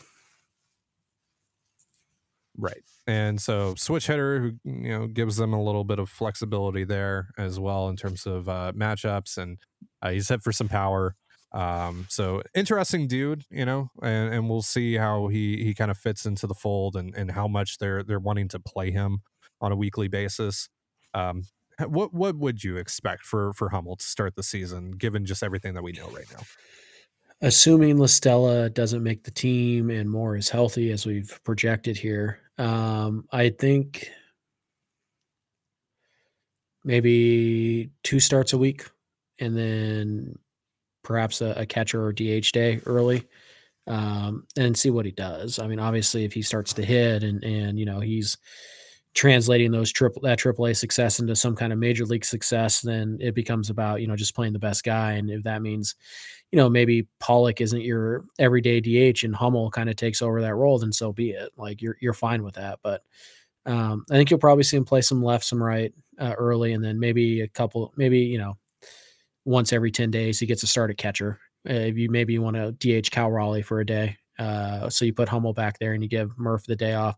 Right. 2.57 2.83
And 3.07 3.41
so 3.41 3.75
switch 3.75 4.07
hitter 4.07 4.39
who 4.39 4.51
you 4.65 4.89
know 4.89 5.07
gives 5.07 5.37
them 5.37 5.53
a 5.53 5.63
little 5.63 5.83
bit 5.83 5.99
of 5.99 6.09
flexibility 6.09 6.83
there 6.83 7.29
as 7.37 7.59
well 7.59 7.89
in 7.89 7.95
terms 7.95 8.25
of 8.25 8.49
uh, 8.49 8.73
matchups 8.75 9.37
and 9.37 9.57
uh, 10.01 10.11
he's 10.11 10.29
hit 10.29 10.41
for 10.41 10.51
some 10.51 10.67
power. 10.67 11.15
Um, 11.51 12.05
so 12.09 12.43
interesting 12.53 13.07
dude, 13.07 13.43
you 13.49 13.65
know, 13.65 13.89
and, 14.03 14.33
and 14.33 14.49
we'll 14.49 14.61
see 14.61 14.95
how 14.95 15.27
he 15.27 15.63
he 15.63 15.73
kind 15.73 15.89
of 15.89 15.97
fits 15.97 16.25
into 16.25 16.47
the 16.47 16.53
fold 16.53 16.95
and, 16.95 17.15
and 17.15 17.31
how 17.31 17.47
much 17.47 17.77
they're 17.77 18.03
they're 18.03 18.19
wanting 18.19 18.49
to 18.49 18.59
play 18.59 18.91
him 18.91 19.19
on 19.61 19.71
a 19.71 19.75
weekly 19.75 20.07
basis. 20.07 20.69
Um, 21.13 21.43
what 21.87 22.13
what 22.13 22.35
would 22.37 22.63
you 22.63 22.77
expect 22.77 23.25
for 23.25 23.53
for 23.53 23.69
Hummel 23.69 23.95
to 23.95 24.05
start 24.05 24.35
the 24.35 24.43
season, 24.43 24.91
given 24.91 25.25
just 25.25 25.43
everything 25.43 25.73
that 25.75 25.83
we 25.83 25.93
know 25.93 26.09
right 26.09 26.27
now? 26.31 26.41
Assuming 27.41 27.97
La 27.97 28.07
Stella 28.07 28.69
doesn't 28.69 29.01
make 29.01 29.23
the 29.23 29.31
team 29.31 29.89
and 29.89 30.09
Moore 30.09 30.35
is 30.35 30.49
healthy 30.49 30.91
as 30.91 31.05
we've 31.05 31.39
projected 31.45 31.97
here, 31.97 32.41
um, 32.57 33.25
I 33.31 33.49
think 33.49 34.09
maybe 36.83 37.91
two 38.03 38.19
starts 38.19 38.51
a 38.51 38.57
week 38.57 38.85
and 39.39 39.57
then 39.57 40.37
perhaps 41.03 41.41
a, 41.41 41.53
a 41.55 41.65
catcher 41.65 42.03
or 42.03 42.11
DH 42.11 42.51
day 42.51 42.81
early 42.85 43.25
um, 43.87 44.45
and 44.57 44.77
see 44.77 44.89
what 44.89 45.05
he 45.05 45.11
does. 45.11 45.59
I 45.59 45.67
mean, 45.67 45.79
obviously, 45.79 46.25
if 46.25 46.33
he 46.33 46.41
starts 46.41 46.73
to 46.73 46.85
hit 46.85 47.23
and 47.23 47.43
and 47.43 47.79
you 47.79 47.85
know 47.85 47.99
he's 47.99 48.37
translating 49.15 49.71
those 49.71 49.91
triple 49.91 50.21
that 50.21 50.39
AAA 50.39 50.77
success 50.77 51.19
into 51.19 51.35
some 51.35 51.55
kind 51.55 51.73
of 51.73 51.79
major 51.79 52.05
league 52.05 52.25
success, 52.25 52.81
then 52.81 53.17
it 53.19 53.33
becomes 53.33 53.69
about 53.69 54.01
you 54.01 54.07
know 54.07 54.15
just 54.15 54.35
playing 54.35 54.53
the 54.53 54.59
best 54.59 54.83
guy. 54.83 55.13
And 55.13 55.29
if 55.29 55.43
that 55.43 55.61
means 55.61 55.95
you 56.51 56.57
know 56.57 56.69
maybe 56.69 57.07
Pollock 57.19 57.61
isn't 57.61 57.81
your 57.81 58.25
everyday 58.39 58.79
DH 58.79 59.23
and 59.23 59.35
Hummel 59.35 59.71
kind 59.71 59.89
of 59.89 59.95
takes 59.95 60.21
over 60.21 60.41
that 60.41 60.55
role, 60.55 60.79
then 60.79 60.91
so 60.91 61.11
be 61.13 61.31
it. 61.31 61.51
Like 61.57 61.81
you're 61.81 61.97
you're 62.01 62.13
fine 62.13 62.43
with 62.43 62.55
that. 62.55 62.79
But 62.83 63.03
um, 63.65 64.05
I 64.09 64.15
think 64.15 64.29
you'll 64.29 64.39
probably 64.39 64.63
see 64.63 64.77
him 64.77 64.85
play 64.85 65.01
some 65.01 65.23
left, 65.23 65.45
some 65.45 65.61
right 65.61 65.93
uh, 66.19 66.33
early, 66.37 66.73
and 66.73 66.83
then 66.83 66.99
maybe 66.99 67.41
a 67.41 67.47
couple, 67.47 67.93
maybe 67.97 68.19
you 68.19 68.37
know 68.37 68.57
once 69.45 69.73
every 69.73 69.91
10 69.91 70.11
days 70.11 70.39
he 70.39 70.45
gets 70.45 70.63
a 70.63 70.67
start 70.67 70.91
at 70.91 70.97
catcher 70.97 71.39
uh, 71.69 71.73
if 71.73 71.97
you 71.97 72.09
maybe 72.09 72.33
you 72.33 72.41
want 72.41 72.55
to 72.55 73.01
DH 73.01 73.09
Cal 73.11 73.31
Raleigh 73.31 73.61
for 73.61 73.79
a 73.79 73.85
day. 73.85 74.17
Uh, 74.37 74.89
so 74.89 75.03
you 75.03 75.13
put 75.13 75.27
Hummel 75.27 75.53
back 75.53 75.79
there 75.79 75.93
and 75.93 76.01
you 76.01 76.07
give 76.07 76.37
Murph 76.37 76.65
the 76.65 76.75
day 76.75 76.93
off. 76.93 77.17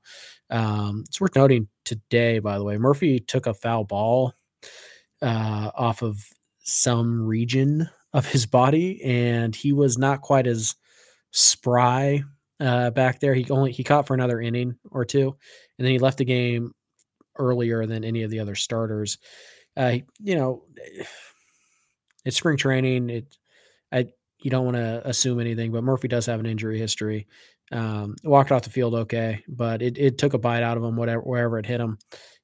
Um, 0.49 1.03
it's 1.07 1.21
worth 1.21 1.35
noting 1.35 1.67
today, 1.85 2.39
by 2.39 2.57
the 2.57 2.63
way, 2.63 2.77
Murphy 2.77 3.19
took 3.19 3.45
a 3.45 3.53
foul 3.53 3.83
ball 3.83 4.33
uh, 5.21 5.69
off 5.75 6.01
of 6.01 6.25
some 6.63 7.21
region 7.21 7.87
of 8.13 8.25
his 8.25 8.45
body, 8.45 9.01
and 9.03 9.55
he 9.55 9.71
was 9.73 9.97
not 9.97 10.21
quite 10.21 10.47
as 10.47 10.75
spry 11.31 12.23
uh, 12.59 12.89
back 12.91 13.19
there. 13.19 13.33
He 13.33 13.49
only 13.49 13.71
he 13.71 13.83
caught 13.83 14.07
for 14.07 14.13
another 14.13 14.39
inning 14.41 14.75
or 14.89 15.05
two, 15.05 15.35
and 15.77 15.85
then 15.85 15.91
he 15.91 15.99
left 15.99 16.17
the 16.17 16.25
game 16.25 16.73
earlier 17.37 17.85
than 17.85 18.03
any 18.03 18.23
of 18.23 18.31
the 18.31 18.39
other 18.39 18.55
starters. 18.55 19.17
Uh, 19.77 19.97
you 20.19 20.35
know, 20.35 20.63
it's 22.25 22.37
spring 22.37 22.57
training. 22.57 23.09
It, 23.09 23.37
I, 23.91 24.07
you 24.41 24.51
don't 24.51 24.65
want 24.65 24.77
to 24.77 25.01
assume 25.07 25.39
anything, 25.39 25.71
but 25.71 25.83
Murphy 25.83 26.07
does 26.07 26.25
have 26.25 26.39
an 26.39 26.45
injury 26.45 26.79
history. 26.79 27.27
Um, 27.71 28.15
walked 28.23 28.51
off 28.51 28.63
the 28.63 28.69
field 28.69 28.95
okay, 28.95 29.43
but 29.47 29.81
it, 29.81 29.97
it 29.97 30.17
took 30.17 30.33
a 30.33 30.37
bite 30.37 30.63
out 30.63 30.75
of 30.75 30.83
him, 30.83 30.97
whatever 30.97 31.21
wherever 31.21 31.57
it 31.57 31.65
hit 31.65 31.79
him, 31.79 31.97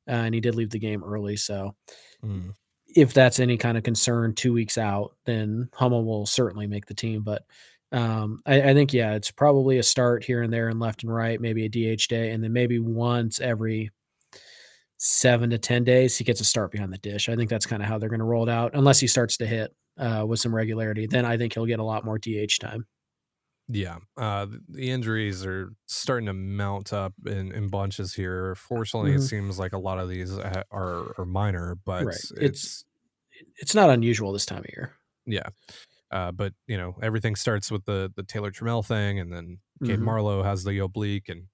uh, 0.08 0.12
and 0.12 0.34
he 0.34 0.40
did 0.40 0.56
leave 0.56 0.70
the 0.70 0.80
game 0.80 1.04
early. 1.04 1.36
So, 1.36 1.76
Mm. 2.24 2.54
If 2.98 3.14
that's 3.14 3.40
any 3.40 3.58
kind 3.58 3.78
of 3.78 3.84
concern, 3.84 4.34
two 4.34 4.52
weeks 4.52 4.76
out, 4.76 5.16
then 5.26 5.70
Hummel 5.72 6.04
will 6.04 6.26
certainly 6.26 6.66
make 6.66 6.88
the 6.88 6.96
team. 6.96 7.22
But 7.22 7.44
um, 7.92 8.40
I, 8.44 8.72
I 8.72 8.74
think 8.74 8.92
yeah, 8.92 9.14
it's 9.14 9.30
probably 9.30 9.78
a 9.78 9.84
start 9.84 10.24
here 10.24 10.42
and 10.42 10.52
there 10.52 10.68
and 10.68 10.80
left 10.80 11.04
and 11.04 11.14
right, 11.14 11.40
maybe 11.40 11.66
a 11.66 11.70
DH 11.70 12.08
day, 12.08 12.32
and 12.32 12.44
then 12.44 12.54
maybe 12.54 12.80
once 12.80 13.40
every 13.40 13.92
seven 14.98 15.52
to 15.52 15.60
ten 15.60 15.84
days 15.84 16.18
he 16.18 16.24
gets 16.24 16.42
a 16.42 16.44
start 16.44 16.72
behind 16.72 16.92
the 16.92 16.98
dish. 16.98 17.30
I 17.30 17.36
think 17.36 17.52
that's 17.52 17.68
kind 17.68 17.84
of 17.84 17.88
how 17.88 18.00
they're 18.00 18.10
going 18.10 18.20
to 18.20 18.26
roll 18.26 18.50
it 18.50 18.52
out, 18.52 18.72
unless 18.74 19.00
he 19.00 19.06
starts 19.06 19.38
to 19.38 19.46
hit 19.46 19.76
uh, 20.00 20.26
with 20.28 20.40
some 20.40 20.56
regularity. 20.56 21.06
Then 21.06 21.24
I 21.24 21.38
think 21.38 21.54
he'll 21.54 21.68
get 21.68 21.80
a 21.80 21.84
lot 21.84 22.04
more 22.04 22.18
DH 22.18 22.60
time. 22.60 22.88
Yeah, 23.70 23.98
uh, 24.16 24.48
the 24.70 24.90
injuries 24.92 25.46
are 25.46 25.74
starting 25.88 26.28
to 26.28 26.34
mount 26.34 26.94
up 26.94 27.14
in, 27.26 27.52
in 27.52 27.68
bunches 27.68 28.14
here. 28.14 28.56
Fortunately, 28.56 29.12
it 29.12 29.18
Mhm. 29.18 29.30
seems 29.30 29.60
like 29.60 29.74
a 29.74 29.78
lot 29.78 30.00
of 30.00 30.08
these 30.10 30.38
are 30.38 30.64
are 30.72 31.26
minor, 31.26 31.76
but 31.86 32.06
Right. 32.06 32.16
it's, 32.16 32.32
It's- 32.32 32.86
It's 33.58 33.76
not 33.76 33.90
unusual 33.90 34.32
this 34.32 34.46
time 34.46 34.60
of 34.60 34.70
year. 34.70 34.94
yeah. 35.26 35.50
Uh, 36.12 36.32
but 36.32 36.54
you 36.68 36.78
know, 36.78 36.96
everything 37.02 37.36
starts 37.36 37.70
with 37.72 37.84
the 37.86 38.12
the 38.16 38.24
Taylor 38.24 38.52
Trammell 38.52 38.86
thing, 38.86 39.20
and 39.20 39.32
then 39.34 39.60
Gabe 39.84 40.00
Mhm. 40.00 40.04
Marlowe 40.04 40.44
has 40.44 40.64
the 40.64 40.80
oblique, 40.80 41.28
and 41.30 41.48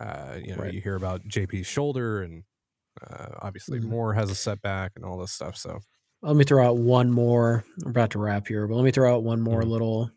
uh, 0.00 0.38
you 0.42 0.54
know, 0.56 0.62
Right. 0.64 0.74
you 0.74 0.80
hear 0.80 0.96
about 0.96 1.22
JP's 1.28 1.66
shoulder, 1.66 2.22
and 2.22 2.44
uh, 3.02 3.28
obviously 3.42 3.78
Mhm. 3.80 3.84
Moore 3.84 4.14
has 4.14 4.30
a 4.30 4.34
setback 4.34 4.92
and 4.96 5.04
all 5.04 5.18
this 5.18 5.32
stuff. 5.32 5.56
So 5.56 5.80
Let 6.22 6.34
me 6.36 6.44
throw 6.44 6.66
out 6.66 6.78
one 6.78 7.12
more. 7.12 7.64
We're 7.84 7.90
about 7.92 8.10
to 8.12 8.18
wrap 8.18 8.48
here, 8.48 8.66
but 8.66 8.74
let 8.74 8.84
me 8.84 8.90
throw 8.90 9.14
out 9.14 9.22
one 9.24 9.40
more 9.40 9.62
Mhm. 9.62 9.68
little 9.68 10.10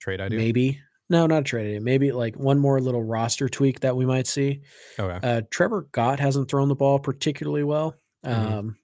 trade 0.00 0.20
idea. 0.20 0.38
maybe. 0.38 0.80
No, 1.10 1.26
not 1.26 1.40
a 1.40 1.44
trade 1.44 1.66
idea. 1.68 1.80
Maybe 1.80 2.12
like 2.12 2.36
one 2.36 2.58
more 2.58 2.80
little 2.80 3.02
roster 3.02 3.48
tweak 3.48 3.80
that 3.80 3.96
we 3.96 4.04
might 4.04 4.26
see. 4.26 4.60
Okay. 4.98 5.18
Uh, 5.26 5.42
Trevor 5.50 5.88
Gott 5.92 6.20
hasn't 6.20 6.50
thrown 6.50 6.68
the 6.68 6.74
ball 6.74 6.98
particularly 6.98 7.64
well. 7.64 7.94
Mhm. 8.24 8.30
Um, 8.52 8.76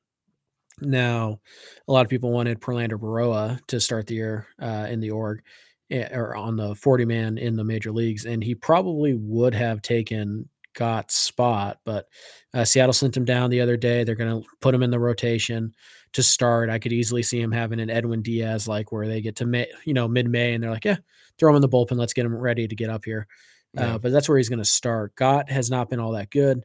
now, 0.81 1.41
a 1.87 1.93
lot 1.93 2.05
of 2.05 2.11
people 2.11 2.33
wanted 2.33 2.61
Prelander 2.61 2.99
Berroa 2.99 3.61
to 3.69 3.79
start 3.81 4.07
the 4.07 4.15
year 4.17 4.47
uh, 4.61 4.87
in 4.91 5.01
the 5.01 5.11
org 5.11 5.43
eh, 5.91 6.09
or 6.17 6.35
on 6.35 6.57
the 6.57 6.75
40 6.75 7.05
man 7.05 7.39
in 7.39 7.57
the 7.57 7.65
major 7.65 7.93
leagues, 7.93 8.25
and 8.25 8.43
he 8.43 8.55
probably 8.55 9.15
would 9.15 9.55
have 9.55 9.83
taken 9.83 10.49
Gott's 10.75 11.15
spot, 11.15 11.79
but 11.85 12.07
uh, 12.53 12.65
Seattle 12.65 12.93
sent 12.93 13.17
him 13.17 13.25
down 13.25 13.51
the 13.51 13.61
other 13.61 13.77
day. 13.77 14.05
They're 14.05 14.15
going 14.15 14.43
to 14.43 14.49
put 14.61 14.75
him 14.75 14.83
in 14.83 14.91
the 14.91 14.99
rotation 14.99 15.73
to 16.13 16.23
start. 16.23 16.71
I 16.71 16.79
could 16.79 16.93
easily 16.93 17.23
see 17.23 17.41
him 17.41 17.53
having 17.53 17.81
an 17.81 17.91
Edwin 17.91 18.23
Diaz 18.23 18.69
like 18.69 18.93
where 18.93 19.07
they 19.07 19.21
get 19.21 19.37
to 19.37 19.47
May, 19.47 19.69
you 19.85 19.95
know, 19.95 20.09
mid 20.09 20.29
May, 20.29 20.55
and 20.55 20.63
they're 20.63 20.71
like, 20.71 20.85
yeah, 20.85 20.99
throw 21.39 21.51
him 21.51 21.57
in 21.57 21.63
the 21.63 21.69
bullpen. 21.69 21.97
Let's 21.99 22.13
get 22.13 22.27
him 22.27 22.35
ready 22.35 22.69
to 22.69 22.75
get 22.75 22.91
up 22.91 23.05
here. 23.05 23.27
Yeah. 23.75 23.95
Uh, 23.95 23.99
but 23.99 24.13
that's 24.13 24.29
where 24.29 24.39
he's 24.39 24.49
going 24.49 24.61
to 24.61 24.65
start. 24.65 25.15
Gott 25.17 25.51
has 25.51 25.71
not 25.71 25.91
been 25.91 26.01
all 26.01 26.13
that 26.13 26.31
good. 26.31 26.65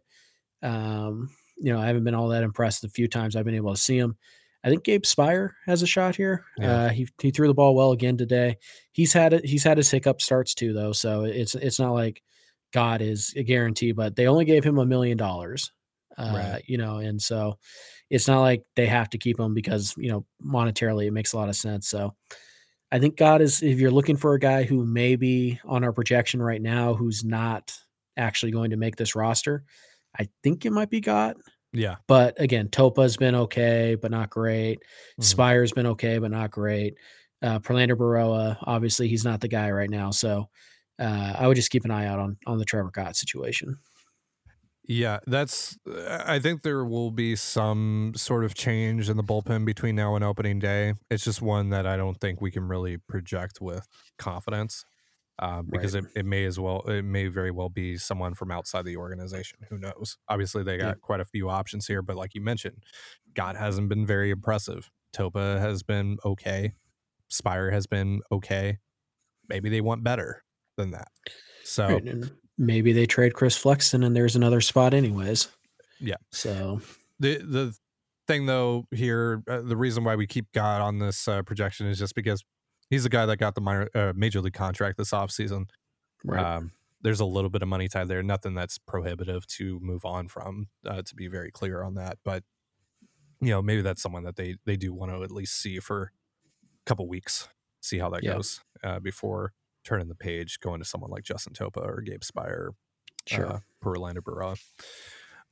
Um, 0.61 1.29
you 1.57 1.73
know, 1.73 1.79
I 1.79 1.87
haven't 1.87 2.03
been 2.03 2.15
all 2.15 2.29
that 2.29 2.43
impressed 2.43 2.81
the 2.81 2.89
few 2.89 3.07
times 3.07 3.35
I've 3.35 3.45
been 3.45 3.55
able 3.55 3.73
to 3.73 3.79
see 3.79 3.97
him. 3.97 4.17
I 4.63 4.69
think 4.69 4.83
Gabe 4.83 5.03
Speier 5.03 5.51
has 5.65 5.81
a 5.81 5.87
shot 5.87 6.15
here. 6.15 6.45
Yeah. 6.57 6.73
Uh, 6.73 6.89
he 6.89 7.07
he 7.21 7.31
threw 7.31 7.47
the 7.47 7.53
ball 7.53 7.75
well 7.75 7.91
again 7.91 8.17
today. 8.17 8.57
He's 8.91 9.13
had 9.13 9.33
it. 9.33 9.45
He's 9.45 9.63
had 9.63 9.77
his 9.77 9.89
hiccup 9.89 10.21
starts 10.21 10.53
too, 10.53 10.73
though. 10.73 10.91
So 10.91 11.23
it's 11.23 11.55
it's 11.55 11.79
not 11.79 11.93
like 11.93 12.21
Gott 12.73 13.01
is 13.01 13.34
a 13.36 13.43
guarantee. 13.43 13.91
But 13.91 14.15
they 14.15 14.27
only 14.27 14.45
gave 14.45 14.63
him 14.63 14.77
a 14.77 14.86
million 14.86 15.17
dollars. 15.17 15.71
Uh, 16.17 16.32
Right. 16.36 16.63
You 16.67 16.77
know, 16.77 16.97
and 16.97 17.21
so 17.21 17.58
it's 18.10 18.27
not 18.27 18.41
like 18.41 18.63
they 18.75 18.88
have 18.88 19.10
to 19.12 19.17
keep 19.17 19.39
him 19.39 19.53
because 19.53 19.93
you 19.97 20.10
know 20.12 20.25
monetarily 20.43 21.05
it 21.08 21.12
makes 21.12 21.34
a 21.34 21.38
lot 21.38 21.49
of 21.49 21.55
sense. 21.55 21.88
So 21.88 22.15
I 22.91 22.99
think 22.99 23.17
Gott 23.17 23.41
is 23.41 23.62
if 23.62 23.79
you're 23.79 23.91
looking 23.91 24.17
for 24.17 24.34
a 24.34 24.39
guy 24.39 24.63
who 24.63 24.86
may 24.86 25.15
be 25.15 25.60
on 25.65 25.84
our 25.84 25.93
projection 25.93 26.41
right 26.41 26.62
now 26.62 26.93
who's 26.95 27.23
not 27.23 27.71
actually 28.17 28.51
going 28.51 28.71
to 28.71 28.77
make 28.77 28.95
this 28.95 29.15
roster, 29.15 29.63
I 30.19 30.27
think 30.43 30.65
it 30.65 30.71
might 30.71 30.89
be 30.89 30.99
Gott. 30.99 31.38
Yeah. 31.71 31.97
But 32.08 32.41
again, 32.41 32.67
Topa's 32.69 33.15
been 33.15 33.36
okay, 33.36 33.95
but 34.01 34.10
not 34.10 34.32
great. 34.32 34.79
Mhm. 35.19 35.23
Speier's 35.23 35.71
been 35.71 35.86
okay, 35.86 36.17
but 36.17 36.32
not 36.32 36.49
great. 36.49 36.95
Uh, 37.43 37.60
Prelander 37.60 37.95
Berroa, 37.95 38.58
obviously, 38.63 39.08
he's 39.08 39.23
not 39.23 39.39
the 39.39 39.47
guy 39.47 39.69
right 39.69 39.89
now. 39.89 40.10
So 40.10 40.49
uh, 40.99 41.35
I 41.38 41.47
would 41.47 41.55
just 41.55 41.71
keep 41.71 41.85
an 41.85 41.91
eye 41.91 42.05
out 42.07 42.19
on 42.19 42.38
on 42.45 42.57
the 42.59 42.65
Trevor 42.65 42.91
Gott 42.91 43.15
situation. 43.15 43.77
Yeah, 44.91 45.19
that's. 45.27 45.77
I 46.09 46.39
think 46.39 46.63
there 46.63 46.83
will 46.83 47.12
be 47.12 47.35
some 47.35 48.13
sort 48.15 48.43
of 48.43 48.55
change 48.55 49.07
in 49.07 49.17
the 49.17 49.23
bullpen 49.23 49.63
between 49.65 49.95
now 49.95 50.15
and 50.15 50.23
opening 50.23 50.57
day. 50.57 50.95
It's 51.12 51.23
just 51.23 51.41
one 51.43 51.69
that 51.69 51.85
I 51.85 51.95
don't 51.95 52.19
think 52.19 52.41
we 52.41 52.49
can 52.49 52.67
really 52.67 52.97
project 52.97 53.62
with 53.62 53.88
confidence, 54.17 54.85
uh, 55.38 55.62
because 55.62 55.93
Right. 55.93 56.05
it, 56.15 56.21
it 56.21 56.25
may 56.25 56.43
as 56.45 56.59
well 56.59 56.81
it 56.89 57.03
may 57.03 57.27
very 57.27 57.51
well 57.51 57.69
be 57.69 57.97
someone 57.97 58.33
from 58.33 58.49
outside 58.49 58.83
the 58.85 58.97
organization. 58.97 59.59
Who 59.69 59.77
knows? 59.77 60.17
Obviously, 60.27 60.63
they 60.63 60.77
got 60.77 60.88
Yeah. 60.88 60.93
quite 61.01 61.19
a 61.19 61.25
few 61.25 61.49
options 61.51 61.85
here, 61.85 62.01
but 62.01 62.15
like 62.15 62.33
you 62.33 62.41
mentioned, 62.41 62.83
Gott 63.35 63.57
hasn't 63.57 63.89
been 63.89 64.07
very 64.07 64.31
impressive. 64.31 64.89
Topa 65.15 65.59
has 65.59 65.83
been 65.83 66.17
okay. 66.25 66.73
Speier 67.31 67.71
has 67.71 67.85
been 67.85 68.21
okay. 68.31 68.79
Maybe 69.47 69.69
they 69.69 69.81
want 69.81 70.03
better 70.03 70.43
than 70.79 70.91
that. 70.91 71.09
So 71.63 71.87
Right, 71.87 72.03
maybe 72.57 72.91
they 72.93 73.05
trade 73.05 73.33
Chris 73.35 73.55
Flexen 73.55 74.03
and 74.03 74.15
there's 74.15 74.35
another 74.35 74.61
spot 74.61 74.93
anyways. 74.93 75.47
Yeah. 75.99 76.15
So 76.31 76.81
the 77.19 77.37
the 77.37 77.75
thing 78.27 78.45
though 78.45 78.85
here 78.91 79.43
uh, 79.47 79.61
the 79.61 79.77
reason 79.77 80.03
why 80.03 80.15
we 80.15 80.25
keep 80.27 80.51
Gott 80.53 80.81
on 80.81 80.99
this 80.99 81.27
uh, 81.27 81.41
projection 81.43 81.87
is 81.87 81.99
just 81.99 82.15
because 82.15 82.43
he's 82.89 83.03
the 83.03 83.09
guy 83.09 83.25
that 83.25 83.37
got 83.37 83.55
the 83.55 83.61
minor 83.61 83.89
uh, 83.93 84.13
major 84.15 84.41
league 84.41 84.53
contract 84.53 84.97
this 84.97 85.11
offseason. 85.11 85.65
right. 86.23 86.43
Um, 86.57 86.71
there's 87.01 87.19
a 87.21 87.25
little 87.25 87.49
bit 87.49 87.61
of 87.61 87.67
money 87.69 87.87
tied 87.87 88.09
there, 88.09 88.21
nothing 88.21 88.55
that's 88.55 88.77
prohibitive 88.77 89.47
to 89.47 89.79
move 89.81 90.03
on 90.03 90.27
from. 90.27 90.67
Uh, 90.85 91.01
to 91.01 91.15
be 91.15 91.27
very 91.29 91.49
clear 91.51 91.81
on 91.81 91.93
that, 91.95 92.17
but 92.25 92.43
you 93.41 93.49
know 93.49 93.61
maybe 93.61 93.81
that's 93.81 94.01
someone 94.01 94.23
that 94.23 94.35
they 94.35 94.55
they 94.65 94.75
do 94.75 94.93
want 94.93 95.11
to 95.11 95.23
at 95.23 95.31
least 95.31 95.55
see 95.61 95.79
for 95.79 96.01
a 96.03 96.09
couple 96.85 97.07
weeks, 97.07 97.47
see 97.81 97.99
how 97.99 98.09
that 98.09 98.23
Yeah. 98.23 98.33
goes 98.33 98.59
uh, 98.83 98.99
before 98.99 99.53
turning 99.83 100.07
the 100.07 100.15
page, 100.15 100.59
going 100.59 100.79
to 100.79 100.85
someone 100.85 101.11
like 101.11 101.23
Justin 101.23 101.53
Topa 101.53 101.83
or 101.83 102.01
Gabe 102.01 102.21
Speier 102.21 102.71
sure. 103.25 103.47
uh, 103.47 103.59
Prelander 103.83 104.21
Berroa. 104.21 104.59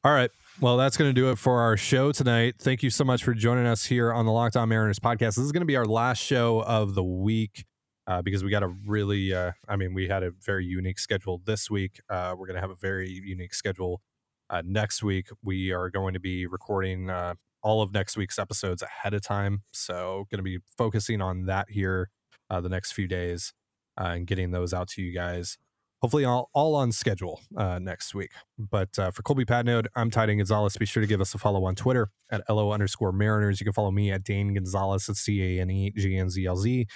All 0.04 0.14
right. 0.14 0.32
Well, 0.62 0.78
that's 0.78 0.96
going 0.96 1.10
to 1.10 1.14
do 1.14 1.30
it 1.32 1.38
for 1.38 1.60
our 1.62 1.76
show 1.76 2.12
tonight. 2.12 2.56
Thank 2.60 2.84
you 2.84 2.90
so 2.90 3.04
much 3.04 3.24
for 3.24 3.34
joining 3.34 3.66
us 3.66 3.86
here 3.86 4.14
on 4.14 4.26
the 4.26 4.32
Locked 4.32 4.56
On 4.56 4.70
Mariners 4.70 5.00
podcast. 5.00 5.36
This 5.36 5.40
is 5.40 5.52
going 5.52 5.62
to 5.62 5.68
be 5.68 5.76
our 5.76 5.86
last 5.86 6.20
show 6.20 6.62
of 6.62 6.96
the 6.96 7.04
week 7.04 7.66
uh, 8.06 8.22
because 8.22 8.44
we 8.44 8.50
got 8.50 8.64
a 8.64 8.68
really, 8.68 9.34
uh, 9.34 9.52
I 9.68 9.76
mean, 9.76 9.94
we 9.94 10.08
had 10.08 10.24
a 10.24 10.32
very 10.32 10.66
unique 10.66 11.00
schedule 11.00 11.42
this 11.46 11.70
week. 11.70 12.00
Uh, 12.10 12.36
we're 12.38 12.48
going 12.48 12.56
to 12.56 12.62
have 12.62 12.70
a 12.70 12.76
very 12.76 13.10
unique 13.10 13.54
schedule 13.54 14.02
uh, 14.50 14.62
next 14.66 15.04
week. 15.04 15.28
We 15.44 15.72
are 15.72 15.90
going 15.90 16.14
to 16.14 16.20
be 16.20 16.48
recording 16.48 17.10
uh, 17.10 17.34
all 17.62 17.82
of 17.82 17.92
next 17.92 18.16
week's 18.16 18.40
episodes 18.40 18.82
ahead 18.82 19.14
of 19.14 19.22
time. 19.22 19.64
So, 19.74 20.26
going 20.32 20.40
to 20.40 20.44
be 20.44 20.60
focusing 20.78 21.22
on 21.22 21.48
that 21.48 21.70
here 21.70 22.10
uh, 22.50 22.62
the 22.62 22.70
next 22.70 22.94
few 22.94 23.08
days 23.08 23.54
uh, 24.00 24.06
and 24.06 24.28
getting 24.28 24.52
those 24.52 24.74
out 24.74 24.88
to 24.90 25.02
you 25.02 25.14
guys 25.14 25.58
hopefully 26.02 26.26
all, 26.26 26.50
all 26.54 26.76
on 26.76 26.92
schedule 26.92 27.42
uh, 27.56 27.80
next 27.80 28.14
week. 28.14 28.32
But 28.58 28.98
uh, 28.98 29.12
for 29.12 29.22
Colby 29.24 29.46
Patnode, 29.46 29.88
I'm 29.96 30.12
Titan 30.12 30.38
Gonzalez. 30.38 30.78
Be 30.78 30.86
sure 30.86 31.02
to 31.02 31.08
give 31.08 31.22
us 31.22 31.34
a 31.34 31.38
follow 31.38 31.66
on 31.66 31.76
Twitter 31.76 32.10
at 32.32 32.42
LO 32.50 32.72
underscore 32.72 33.12
Mariners. 33.12 33.60
You 33.60 33.66
can 33.66 33.74
follow 33.74 33.92
me 33.92 34.12
at 34.12 34.24
Dane 34.24 34.54
Gonzalez 34.54 35.10
at 35.10 35.16
C 35.16 35.58
A 35.58 35.62
N 35.62 35.70
E 35.70 35.92
G 35.96 36.18
N 36.18 36.30
Z 36.30 36.46
L 36.46 36.56
Z 36.56 36.88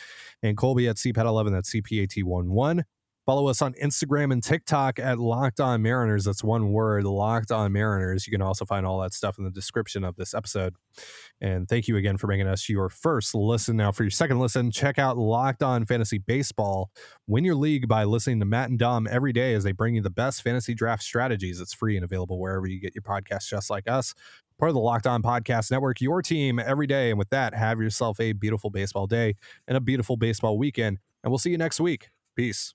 and 0.44 0.58
Colby 0.58 0.88
at 0.88 0.98
CPAT11 0.98 1.58
at 1.58 1.64
CPAT11. 1.66 2.84
Follow 3.32 3.48
us 3.48 3.62
on 3.62 3.74
Instagram 3.76 4.34
and 4.34 4.44
TikTok 4.44 5.00
at 5.00 5.17
Locked 5.17 5.62
On 5.62 5.82
Mariners. 5.82 6.26
That's 6.26 6.44
one 6.44 6.74
word, 6.74 7.06
Locked 7.06 7.50
On 7.50 7.72
Mariners. 7.72 8.28
You 8.28 8.32
can 8.32 8.41
also 8.41 8.65
find 8.65 8.86
all 8.86 9.00
that 9.00 9.13
stuff 9.13 9.38
in 9.38 9.46
the 9.46 9.50
description 9.50 10.04
of 10.04 10.17
this 10.17 10.34
episode. 10.34 10.76
And 11.39 11.65
thank 11.70 11.88
you 11.88 11.96
again 11.96 12.17
for 12.17 12.28
making 12.28 12.48
us 12.48 12.67
your 12.67 12.89
first 12.89 13.34
listen. 13.34 13.78
Now, 13.78 13.94
for 13.94 14.04
your 14.04 14.10
second 14.10 14.41
listen, 14.41 14.70
check 14.70 15.00
out 15.00 15.17
Locked 15.17 15.63
On 15.63 15.86
Fantasy 15.86 16.17
Baseball. 16.17 16.91
Win 17.26 17.46
your 17.46 17.56
league 17.56 17.88
by 17.88 18.04
listening 18.04 18.41
to 18.41 18.46
Matt 18.46 18.70
and 18.70 18.78
Dom 18.78 19.08
every 19.10 19.32
day 19.32 19.54
as 19.54 19.63
they 19.63 19.72
bring 19.72 19.96
you 19.96 20.02
the 20.02 20.10
best 20.10 20.41
fantasy 20.41 20.74
draft 20.74 21.02
strategies. 21.02 21.62
It's 21.62 21.74
free 21.74 21.96
and 21.96 22.04
available 22.04 22.38
wherever 22.38 22.67
you 22.67 22.82
get 22.82 22.94
your 22.94 23.02
podcasts, 23.02 23.48
just 23.48 23.70
like 23.70 23.89
us. 23.89 24.13
Part 24.60 24.72
of 24.72 24.76
the 24.76 24.82
Locked 24.82 25.08
On 25.08 25.22
Podcast 25.22 25.72
Network, 25.72 26.02
your 26.02 26.22
team 26.22 26.60
every 26.60 26.86
day. 26.86 27.12
And 27.12 27.17
with 27.17 27.30
that, 27.30 27.54
have 27.54 27.80
yourself 27.80 28.20
a 28.20 28.34
beautiful 28.34 28.70
baseball 28.70 29.08
day 29.08 29.36
and 29.70 29.78
a 29.78 29.80
beautiful 29.80 30.17
baseball 30.17 30.58
weekend. 30.58 30.98
And 31.24 31.32
we'll 31.32 31.39
see 31.39 31.52
you 31.52 31.58
next 31.58 31.80
week. 31.80 32.10
Peace. 32.36 32.74